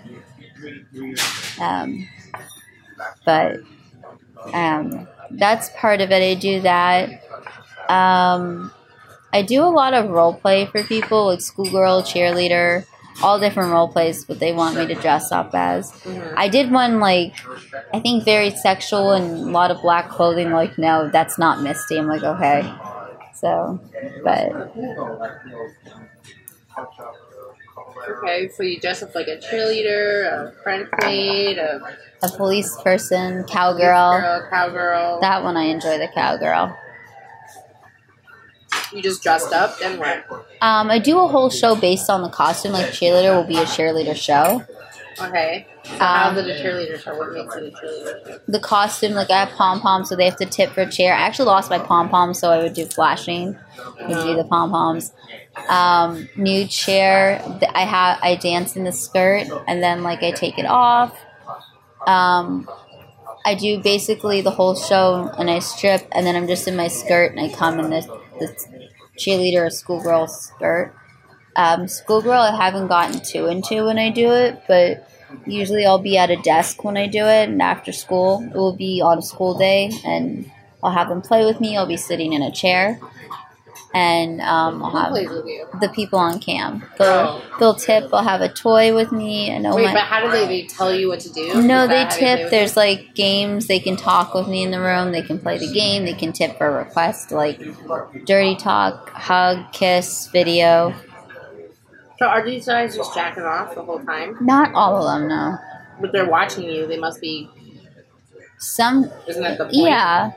Um, 1.61 2.09
but 3.25 3.57
um, 4.53 5.09
that's 5.31 5.71
part 5.77 6.01
of 6.01 6.11
it. 6.11 6.23
I 6.23 6.35
do 6.35 6.61
that. 6.63 7.23
Um, 7.89 8.73
I 9.33 9.43
do 9.43 9.63
a 9.63 9.71
lot 9.71 9.95
of 9.95 10.11
role 10.11 10.35
play 10.35 10.67
for 10.67 10.83
people, 10.83 11.27
like 11.27 11.41
schoolgirl, 11.41 12.03
cheerleader, 12.03 12.85
all 13.23 13.39
different 13.39 13.73
role 13.73 13.89
plays. 13.89 14.29
What 14.29 14.39
they 14.41 14.53
want 14.53 14.77
me 14.77 14.87
to 14.87 14.95
dress 14.95 15.31
up 15.33 15.51
as. 15.55 15.93
Mhm. 16.05 16.35
I 16.37 16.49
did 16.49 16.71
one 16.71 17.01
like 17.01 17.35
I 17.93 18.01
think 18.01 18.25
very 18.25 18.51
sexual 18.51 19.13
and 19.13 19.49
a 19.49 19.51
lot 19.51 19.71
of 19.71 19.83
black 19.83 20.09
clothing. 20.11 20.51
Like, 20.53 20.79
no, 20.79 21.09
that's 21.09 21.39
not 21.39 21.61
Misty. 21.63 21.99
I'm 21.99 22.07
like, 22.07 22.23
okay. 22.23 22.73
So, 23.35 23.81
but 24.23 24.53
Okay, 28.23 28.49
so 28.49 28.63
you 28.63 28.81
dress 28.81 29.03
up 29.03 29.15
like 29.15 29.29
a 29.29 29.37
cheerleader, 29.37 30.27
a 30.27 30.53
French 30.63 30.89
maid, 31.03 31.59
a 31.59 31.81
a 32.23 32.29
police 32.37 32.77
person, 32.83 33.45
cowgirl. 33.45 34.21
girl, 34.21 34.47
cowgirl. 34.51 35.21
That 35.21 35.43
one 35.43 35.57
I 35.57 35.65
enjoy 35.65 35.99
the 35.99 36.09
cowgirl. 36.15 36.75
You 38.93 39.03
just 39.03 39.23
dressed 39.23 39.53
up, 39.53 39.77
and 39.83 39.99
what? 39.99 40.25
Um, 40.61 40.91
I 40.91 40.99
do 40.99 41.19
a 41.19 41.29
whole 41.29 41.51
show 41.51 41.75
based 41.77 42.11
on 42.11 42.23
the 42.23 42.29
costume. 42.29 42.73
Like 42.73 42.87
cheerleader 42.87 43.35
will 43.37 43.47
be 43.47 43.57
a 43.57 43.65
cheerleader 43.65 44.17
show. 44.17 44.65
Okay. 45.21 45.67
So 45.85 46.05
Um, 46.05 46.37
a 46.39 46.43
cheerleader 46.43 46.99
show? 46.99 47.17
What 47.17 47.33
makes 47.33 47.55
it 47.55 47.65
a 47.65 47.71
cheerleader 47.71 48.27
show? 48.27 48.39
The 48.49 48.61
costume, 48.61 49.13
like 49.13 49.31
I 49.31 49.45
have 49.45 49.51
pom 49.51 49.81
poms, 49.81 50.09
so 50.09 50.17
they 50.17 50.25
have 50.25 50.37
to 50.37 50.47
tip 50.47 50.71
for 50.71 50.87
chair. 50.87 51.15
I 51.15 51.21
actually 51.21 51.47
lost 51.47 51.71
my 51.71 51.79
pom 51.79 52.09
poms, 52.09 52.39
so 52.39 52.51
I 52.51 52.59
would 52.63 52.75
do 52.75 52.87
flashing. 52.87 53.57
I 54.01 54.07
would 54.09 54.25
do 54.25 54.37
the 54.37 54.45
pom 54.45 54.71
poms. 54.71 55.13
Um, 55.69 56.29
nude 56.37 56.71
chair. 56.71 57.43
I 57.75 57.83
have 57.85 58.19
I 58.23 58.37
dance 58.37 58.77
in 58.77 58.85
the 58.85 58.93
skirt, 58.93 59.47
and 59.69 59.83
then 59.83 60.03
like 60.03 60.23
I 60.23 60.31
take 60.31 60.59
it 60.59 60.67
off. 60.67 61.17
Um, 62.07 62.69
I 63.45 63.55
do 63.55 63.81
basically 63.83 64.41
the 64.41 64.51
whole 64.51 64.75
show, 64.75 65.31
and 65.39 65.51
I 65.51 65.59
strip, 65.61 66.07
and 66.13 66.27
then 66.27 66.37
I'm 66.37 66.47
just 66.47 66.67
in 66.69 66.77
my 66.77 66.89
skirt, 66.89 67.33
and 67.33 67.41
I 67.41 67.55
come 67.55 67.79
in 67.79 67.91
this 67.91 68.07
this 68.39 68.67
cheerleader 69.21 69.67
or 69.67 69.71
schoolgirl 69.71 70.27
skirt. 70.27 70.95
Um, 71.57 71.89
schoolgirl, 71.89 72.41
I 72.41 72.57
haven't 72.57 72.89
gotten 72.89 73.21
too 73.21 73.47
into 73.47 73.85
when 73.87 73.99
I 73.99 74.11
do 74.11 74.31
it, 74.33 74.63
but 74.67 75.09
usually 75.47 75.85
I'll 75.85 75.99
be 75.99 76.17
at 76.17 76.31
a 76.31 76.37
desk 76.37 76.85
when 76.85 76.97
I 76.97 77.07
do 77.07 77.25
it, 77.25 77.49
and 77.49 77.61
after 77.61 77.93
school, 77.93 78.43
it 78.43 78.57
will 78.57 78.77
be 78.77 79.03
on 79.03 79.19
a 79.19 79.23
school 79.23 79.59
day, 79.59 79.91
and 80.05 80.51
I'll 80.83 80.93
have 80.93 81.09
them 81.09 81.23
play 81.23 81.45
with 81.45 81.61
me. 81.61 81.77
I'll 81.77 81.87
be 81.87 81.97
sitting 81.97 82.33
in 82.33 82.43
a 82.43 82.51
chair, 82.51 82.99
and 83.93 84.41
um, 84.41 84.83
I'll 84.85 84.91
have 84.91 85.11
plays 85.11 85.29
with 85.29 85.47
you? 85.47 85.67
the 85.81 85.89
people 85.89 86.19
on 86.19 86.39
cam. 86.39 86.85
They'll, 86.99 87.43
they'll 87.59 87.75
tip. 87.75 88.09
I'll 88.13 88.23
have 88.23 88.41
a 88.41 88.49
toy 88.49 88.95
with 88.95 89.11
me, 89.11 89.51
and 89.51 89.67
oh 89.67 89.75
Wait, 89.75 89.87
my. 89.87 89.93
but 89.95 90.03
how 90.03 90.21
do 90.25 90.31
they, 90.31 90.47
they 90.47 90.67
tell 90.67 90.95
you 90.95 91.09
what 91.09 91.21
to 91.21 91.33
do? 91.33 91.61
No, 91.63 91.87
they 91.89 91.95
that 92.05 92.13
how 92.13 92.19
play 92.19 92.27
tip. 92.37 92.41
with 92.45 92.51
There's 92.51 92.77
like 92.77 93.15
games. 93.15 93.67
They 93.67 93.81
can 93.81 93.97
talk 93.97 94.33
with 94.35 94.47
me 94.47 94.63
in 94.63 94.71
the 94.71 94.81
room. 94.81 95.11
They 95.13 95.23
can 95.23 95.39
play 95.39 95.59
the 95.59 95.73
game. 95.73 96.05
They 96.05 96.15
can 96.15 96.33
tip 96.33 96.57
for 96.57 96.69
a 96.69 96.85
request, 96.85 97.33
like 97.33 97.61
dirty 98.25 98.55
talk, 98.57 99.11
hug, 99.11 99.73
kiss, 99.73 100.29
video. 100.29 100.95
So 102.19 102.27
are 102.27 102.45
these 102.45 102.67
guys 102.67 102.95
just 102.95 103.15
jacking 103.15 103.45
off 103.45 103.75
the 103.75 103.83
whole 103.83 103.99
time? 104.01 104.37
Not 104.41 104.75
all 104.75 104.97
of 105.09 105.21
them, 105.21 105.29
no. 105.29 105.57
But 106.01 106.13
they're 106.13 106.29
watching 106.29 106.65
you. 106.65 106.87
They 106.87 106.99
must 106.99 107.21
be. 107.21 107.49
Some, 108.59 109.11
Isn't 109.27 109.43
that 109.43 109.57
the 109.57 109.65
point? 109.65 109.77
yeah. 109.77 110.33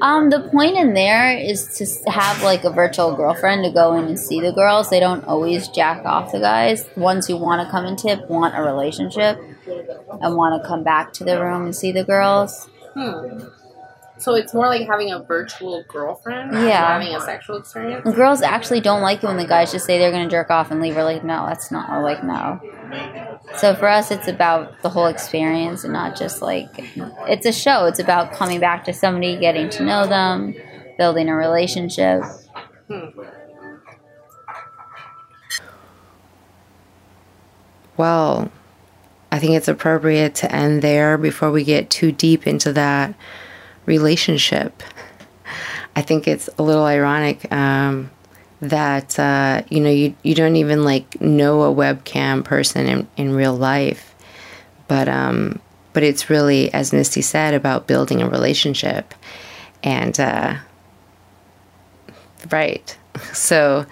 Um, 0.00 0.30
the 0.30 0.48
point 0.50 0.76
in 0.76 0.94
there 0.94 1.36
is 1.36 1.78
to 1.78 2.10
have 2.10 2.42
like 2.42 2.64
a 2.64 2.70
virtual 2.70 3.14
girlfriend 3.14 3.64
to 3.64 3.70
go 3.70 3.94
in 3.96 4.04
and 4.06 4.18
see 4.18 4.40
the 4.40 4.52
girls. 4.52 4.90
They 4.90 5.00
don't 5.00 5.24
always 5.24 5.68
jack 5.68 6.04
off 6.04 6.32
the 6.32 6.40
guys. 6.40 6.88
Ones 6.96 7.26
who 7.26 7.36
want 7.36 7.66
to 7.66 7.70
come 7.70 7.84
and 7.84 7.98
tip 7.98 8.28
want 8.28 8.56
a 8.56 8.62
relationship 8.62 9.38
and 10.20 10.36
want 10.36 10.60
to 10.60 10.68
come 10.68 10.82
back 10.82 11.12
to 11.14 11.24
the 11.24 11.40
room 11.40 11.64
and 11.64 11.76
see 11.76 11.92
the 11.92 12.04
girls. 12.04 12.68
Hmm. 12.94 13.40
So 14.24 14.34
it's 14.34 14.54
more 14.54 14.68
like 14.68 14.88
having 14.88 15.12
a 15.12 15.22
virtual 15.22 15.84
girlfriend. 15.86 16.54
than 16.54 16.66
Yeah. 16.66 16.98
Having 16.98 17.14
a 17.14 17.20
sexual 17.20 17.58
experience. 17.58 18.06
The 18.06 18.12
girls 18.12 18.40
actually 18.40 18.80
don't 18.80 19.02
like 19.02 19.22
it 19.22 19.26
when 19.26 19.36
the 19.36 19.46
guys 19.46 19.70
just 19.70 19.84
say 19.84 19.98
they're 19.98 20.10
going 20.10 20.26
to 20.26 20.30
jerk 20.30 20.50
off 20.50 20.70
and 20.70 20.80
leave. 20.80 20.96
We're 20.96 21.04
like, 21.04 21.24
no, 21.24 21.44
that's 21.46 21.70
not. 21.70 21.90
We're 21.90 22.02
like, 22.02 22.24
no. 22.24 22.58
So 23.58 23.74
for 23.74 23.86
us, 23.86 24.10
it's 24.10 24.26
about 24.26 24.80
the 24.80 24.88
whole 24.88 25.08
experience 25.08 25.84
and 25.84 25.92
not 25.92 26.16
just 26.16 26.40
like 26.40 26.70
it's 27.28 27.44
a 27.44 27.52
show. 27.52 27.84
It's 27.84 27.98
about 27.98 28.32
coming 28.32 28.60
back 28.60 28.84
to 28.84 28.94
somebody, 28.94 29.36
getting 29.36 29.68
to 29.68 29.84
know 29.84 30.06
them, 30.06 30.54
building 30.96 31.28
a 31.28 31.36
relationship. 31.36 32.22
Hmm. 32.88 33.20
Well, 37.98 38.50
I 39.30 39.38
think 39.38 39.52
it's 39.52 39.68
appropriate 39.68 40.34
to 40.36 40.50
end 40.50 40.80
there 40.80 41.18
before 41.18 41.50
we 41.50 41.62
get 41.62 41.90
too 41.90 42.10
deep 42.10 42.46
into 42.46 42.72
that 42.72 43.14
relationship. 43.86 44.82
I 45.96 46.02
think 46.02 46.26
it's 46.26 46.48
a 46.58 46.62
little 46.62 46.84
ironic 46.84 47.50
um, 47.52 48.10
that 48.60 49.18
uh, 49.18 49.62
you 49.68 49.80
know 49.80 49.90
you 49.90 50.14
you 50.22 50.34
don't 50.34 50.56
even 50.56 50.84
like 50.84 51.20
know 51.20 51.62
a 51.62 51.74
webcam 51.74 52.44
person 52.44 52.86
in, 52.86 53.08
in 53.16 53.34
real 53.34 53.54
life, 53.54 54.14
but 54.88 55.08
um, 55.08 55.60
but 55.92 56.02
it's 56.02 56.28
really 56.30 56.72
as 56.74 56.92
Misty 56.92 57.22
said 57.22 57.54
about 57.54 57.86
building 57.86 58.22
a 58.22 58.28
relationship, 58.28 59.14
and 59.82 60.18
uh, 60.18 60.56
right, 62.50 62.96
so 63.32 63.86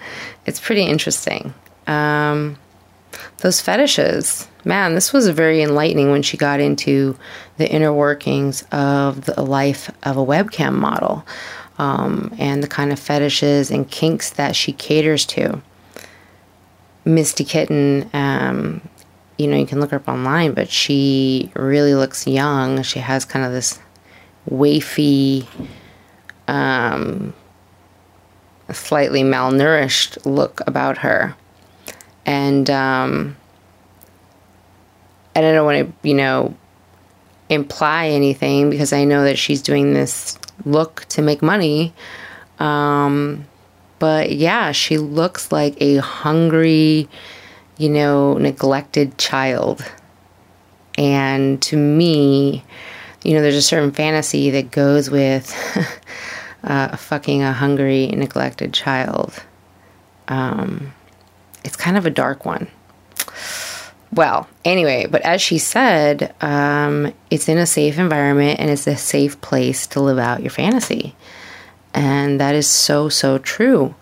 it's 0.45 0.59
pretty 0.59 0.83
interesting. 0.83 1.53
Um, 1.87 2.57
those 3.37 3.61
fetishes 3.61 4.47
man 4.65 4.95
this 4.95 5.13
was 5.13 5.27
very 5.29 5.61
enlightening 5.61 6.11
when 6.11 6.21
she 6.21 6.37
got 6.37 6.59
into 6.59 7.17
the 7.57 7.69
inner 7.69 7.93
workings 7.93 8.63
of 8.71 9.25
the 9.25 9.41
life 9.41 9.89
of 10.03 10.17
a 10.17 10.25
webcam 10.25 10.73
model 10.73 11.25
um, 11.77 12.33
and 12.37 12.61
the 12.61 12.67
kind 12.67 12.91
of 12.91 12.99
fetishes 12.99 13.71
and 13.71 13.89
kinks 13.89 14.29
that 14.31 14.55
she 14.55 14.71
caters 14.71 15.25
to. 15.25 15.61
Misty 17.05 17.43
kitten 17.43 18.09
um, 18.13 18.81
you 19.37 19.47
know 19.47 19.57
you 19.57 19.65
can 19.65 19.79
look 19.79 19.91
her 19.91 19.97
up 19.97 20.07
online 20.07 20.53
but 20.53 20.69
she 20.69 21.51
really 21.55 21.95
looks 21.95 22.27
young. 22.27 22.81
She 22.83 22.99
has 22.99 23.25
kind 23.25 23.45
of 23.45 23.51
this 23.51 23.79
wafy 24.49 25.47
um, 26.47 27.33
slightly 28.71 29.23
malnourished 29.23 30.25
look 30.25 30.61
about 30.67 30.99
her. 30.99 31.35
And 32.25 32.69
um, 32.69 33.35
and 35.35 35.45
I 35.45 35.51
don't 35.51 35.65
want 35.65 35.87
to, 36.03 36.07
you 36.07 36.15
know, 36.15 36.55
imply 37.49 38.07
anything 38.07 38.69
because 38.69 38.93
I 38.93 39.03
know 39.03 39.23
that 39.23 39.37
she's 39.37 39.61
doing 39.61 39.93
this 39.93 40.37
look 40.65 41.05
to 41.09 41.21
make 41.21 41.41
money. 41.41 41.93
Um, 42.59 43.45
but 43.99 44.31
yeah, 44.31 44.71
she 44.71 44.97
looks 44.97 45.51
like 45.51 45.75
a 45.81 45.97
hungry, 45.97 47.07
you 47.77 47.89
know, 47.89 48.37
neglected 48.37 49.17
child. 49.17 49.83
And 50.97 51.61
to 51.63 51.77
me, 51.77 52.63
you 53.23 53.33
know, 53.33 53.41
there's 53.41 53.55
a 53.55 53.61
certain 53.61 53.91
fantasy 53.91 54.51
that 54.51 54.71
goes 54.71 55.09
with 55.09 55.55
uh, 56.63 56.95
fucking 56.95 57.41
a 57.41 57.53
hungry, 57.53 58.07
neglected 58.07 58.73
child. 58.73 59.33
Um, 60.27 60.93
it's 61.63 61.75
kind 61.75 61.97
of 61.97 62.05
a 62.05 62.09
dark 62.09 62.45
one. 62.45 62.67
Well, 64.13 64.47
anyway, 64.63 65.07
but 65.09 65.23
as 65.23 65.41
she 65.41 65.57
said, 65.57 66.35
um, 66.39 67.11
it's 67.31 67.49
in 67.49 67.57
a 67.57 67.65
safe 67.65 67.97
environment 67.97 68.59
and 68.59 68.69
it's 68.69 68.85
a 68.85 68.95
safe 68.95 69.41
place 69.41 69.87
to 69.87 70.01
live 70.01 70.19
out 70.19 70.41
your 70.41 70.51
fantasy. 70.51 71.15
And 71.95 72.39
that 72.39 72.53
is 72.53 72.67
so, 72.67 73.09
so 73.09 73.39
true. 73.39 73.95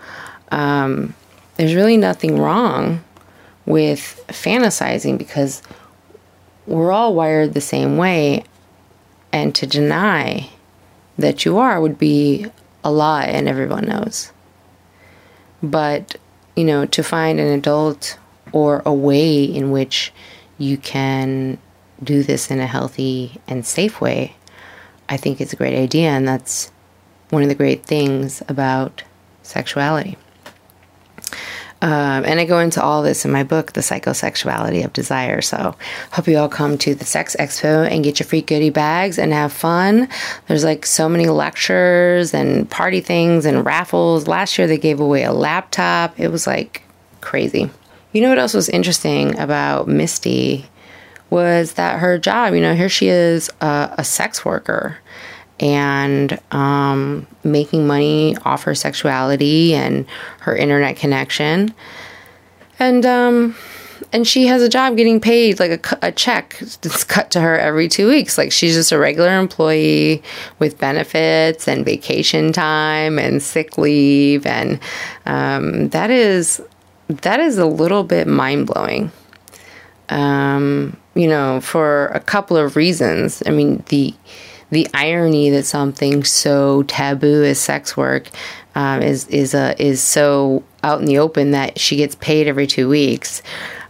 Um, 0.52 1.14
there's 1.56 1.76
really 1.76 1.96
nothing 1.96 2.40
wrong 2.40 3.04
with 3.66 4.22
fantasizing 4.28 5.18
because 5.18 5.62
we're 6.68 6.92
all 6.92 7.16
wired 7.16 7.54
the 7.54 7.62
same 7.62 7.96
way. 7.96 8.44
And 9.32 9.56
to 9.56 9.66
deny 9.66 10.50
that 11.18 11.46
you 11.46 11.58
are 11.58 11.80
would 11.80 11.98
be 11.98 12.48
a 12.84 12.92
lie, 12.92 13.26
and 13.26 13.48
everyone 13.48 13.86
knows. 13.86 14.34
But 15.64 16.18
you 16.56 16.66
know, 16.66 16.86
to 16.86 17.02
find 17.02 17.40
an 17.40 17.48
adult 17.48 18.18
or 18.52 18.82
a 18.86 18.94
way 18.94 19.44
in 19.44 19.72
which 19.72 20.12
you 20.58 20.78
can 20.78 21.58
do 22.04 22.24
this 22.24 22.52
in 22.52 22.60
a 22.60 22.68
healthy 22.68 23.40
and 23.48 23.66
safe 23.66 24.02
way, 24.02 24.36
I 25.10 25.18
think 25.18 25.42
it's 25.42 25.54
a 25.54 25.58
great 25.58 25.78
idea, 25.78 26.10
and 26.10 26.28
that's 26.28 26.72
one 27.30 27.44
of 27.44 27.50
the 27.50 27.56
great 27.56 27.86
things 27.86 28.42
about 28.48 29.04
sexuality. 29.44 30.18
Um, 31.84 32.26
and 32.26 32.40
I 32.40 32.46
go 32.46 32.60
into 32.60 32.82
all 32.82 33.02
this 33.02 33.26
in 33.26 33.32
my 33.32 33.44
book, 33.44 33.74
The 33.74 33.82
Psychosexuality 33.82 34.86
of 34.86 34.94
Desire. 34.94 35.42
So, 35.42 35.76
hope 36.12 36.28
you 36.28 36.38
all 36.38 36.48
come 36.48 36.78
to 36.78 36.94
the 36.94 37.06
Sex 37.06 37.36
Expo 37.40 37.90
and 37.90 38.04
get 38.04 38.20
your 38.20 38.28
free 38.28 38.42
goodie 38.42 38.70
bags 38.70 39.18
and 39.18 39.34
have 39.34 39.52
fun. 39.52 40.08
There's 40.48 40.64
like 40.64 40.86
so 40.86 41.10
many 41.10 41.26
lectures 41.28 42.36
and 42.36 42.70
party 42.70 43.02
things 43.02 43.46
and 43.46 43.66
raffles. 43.66 44.28
Last 44.28 44.60
year 44.60 44.68
they 44.68 44.78
gave 44.78 45.00
away 45.00 45.24
a 45.24 45.34
laptop. 45.34 46.20
It 46.20 46.28
was 46.28 46.46
like 46.46 46.84
crazy. 47.20 47.72
You 48.12 48.22
know 48.22 48.30
what 48.30 48.40
else 48.40 48.54
was 48.54 48.70
interesting 48.70 49.38
about 49.40 49.88
Misty 49.88 50.66
was 51.30 51.74
that 51.74 52.00
her 52.00 52.18
job, 52.18 52.54
you 52.54 52.62
know, 52.62 52.76
here 52.76 52.90
she 52.90 53.08
is 53.08 53.50
a, 53.62 53.96
a 53.98 54.04
sex 54.04 54.44
worker 54.44 54.98
and 55.60 56.40
um, 56.52 57.26
making 57.44 57.88
money 57.88 58.36
off 58.44 58.64
her 58.64 58.76
sexuality 58.76 59.74
and 59.76 60.06
her 60.40 60.56
internet 60.56 60.98
connection. 60.98 61.74
And 62.80 63.06
um, 63.06 63.56
and 64.12 64.28
she 64.28 64.48
has 64.48 64.62
a 64.62 64.70
job 64.70 64.98
getting 64.98 65.22
paid 65.22 65.60
like 65.60 65.86
a, 65.92 65.98
a 66.08 66.12
check 66.12 66.58
that's 66.82 67.04
cut 67.04 67.32
to 67.32 67.40
her 67.40 67.58
every 67.58 67.88
two 67.88 68.10
weeks. 68.10 68.38
Like 68.38 68.52
she's 68.52 68.74
just 68.74 68.92
a 68.92 68.98
regular 68.98 69.38
employee 69.38 70.22
with 70.60 70.78
benefits 70.80 71.68
and 71.68 71.86
vacation 71.86 72.52
time 72.52 73.18
and 73.20 73.42
sick 73.42 73.78
leave, 73.78 74.46
and 74.46 74.80
um, 75.26 75.90
that 75.90 76.10
is 76.10 76.62
that 77.18 77.40
is 77.40 77.58
a 77.58 77.66
little 77.66 78.04
bit 78.04 78.28
mind 78.28 78.68
blowing. 78.68 79.12
Um, 80.10 80.98
you 81.16 81.28
know, 81.28 81.62
for 81.62 82.08
a 82.08 82.20
couple 82.20 82.58
of 82.58 82.76
reasons. 82.76 83.44
I 83.46 83.52
mean 83.52 83.84
the 83.90 84.14
the 84.72 84.88
irony 84.94 85.50
that 85.50 85.66
something 85.66 86.24
so 86.24 86.84
taboo 86.84 87.44
as 87.44 87.60
sex 87.60 87.96
work 87.96 88.30
um, 88.76 89.02
is 89.02 89.28
is 89.28 89.54
a 89.54 89.80
is 89.82 90.02
so 90.02 90.64
out 90.84 91.00
in 91.00 91.06
the 91.06 91.20
open 91.20 91.52
that 91.52 91.80
she 91.80 91.98
gets 91.98 92.16
paid 92.16 92.48
every 92.48 92.68
two 92.68 92.88
weeks 92.88 93.44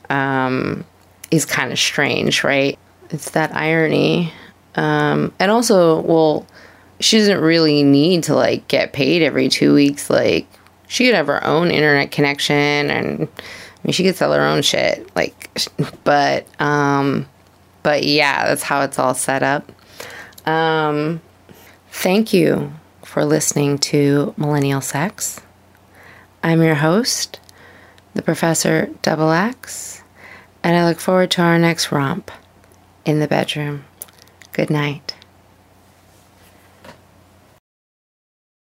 um, 0.10 0.84
is 1.30 1.46
kind 1.46 1.72
of 1.72 1.80
strange, 1.80 2.44
right? 2.44 2.78
It's 3.12 3.32
that 3.32 3.56
irony, 3.56 4.34
um, 4.76 5.34
and 5.40 5.52
also, 5.52 6.02
well, 6.02 6.48
she 7.00 7.18
doesn't 7.18 7.40
really 7.40 7.84
need 7.84 8.24
to 8.24 8.36
like 8.36 8.68
get 8.68 8.94
paid 8.94 9.22
every 9.22 9.50
two 9.50 9.74
weeks. 9.74 10.10
Like 10.10 10.48
she 10.92 11.06
could 11.06 11.16
have 11.16 11.28
her 11.28 11.42
own 11.46 11.72
internet 11.72 12.12
connection, 12.12 12.92
and 12.92 13.22
I 13.22 13.82
mean, 13.82 13.94
she 13.94 14.04
could 14.04 14.18
sell 14.18 14.34
her 14.34 14.44
own 14.44 14.62
shit. 14.62 15.10
Like, 15.16 15.50
but 16.04 16.46
um, 16.62 17.28
but 17.82 18.04
yeah, 18.04 18.46
that's 18.46 18.64
how 18.64 18.82
it's 18.82 19.00
all 19.00 19.14
set 19.14 19.42
up. 19.42 19.72
Um, 20.46 21.22
thank 21.92 22.34
you 22.34 22.74
for 23.06 23.24
listening 23.24 23.78
to 23.78 24.34
Millennial 24.36 24.82
Sex. 24.82 25.40
I'm 26.44 26.62
your 26.62 26.76
host, 26.76 27.40
the 28.14 28.22
Professor 28.22 28.90
Double 29.02 29.32
X, 29.32 30.04
and 30.62 30.76
I 30.76 30.86
look 30.86 31.00
forward 31.00 31.32
to 31.32 31.42
our 31.42 31.58
next 31.58 31.94
romp 31.94 32.32
in 33.06 33.22
the 33.22 33.30
bedroom. 33.30 33.86
Good 34.52 34.70
night. 34.70 35.16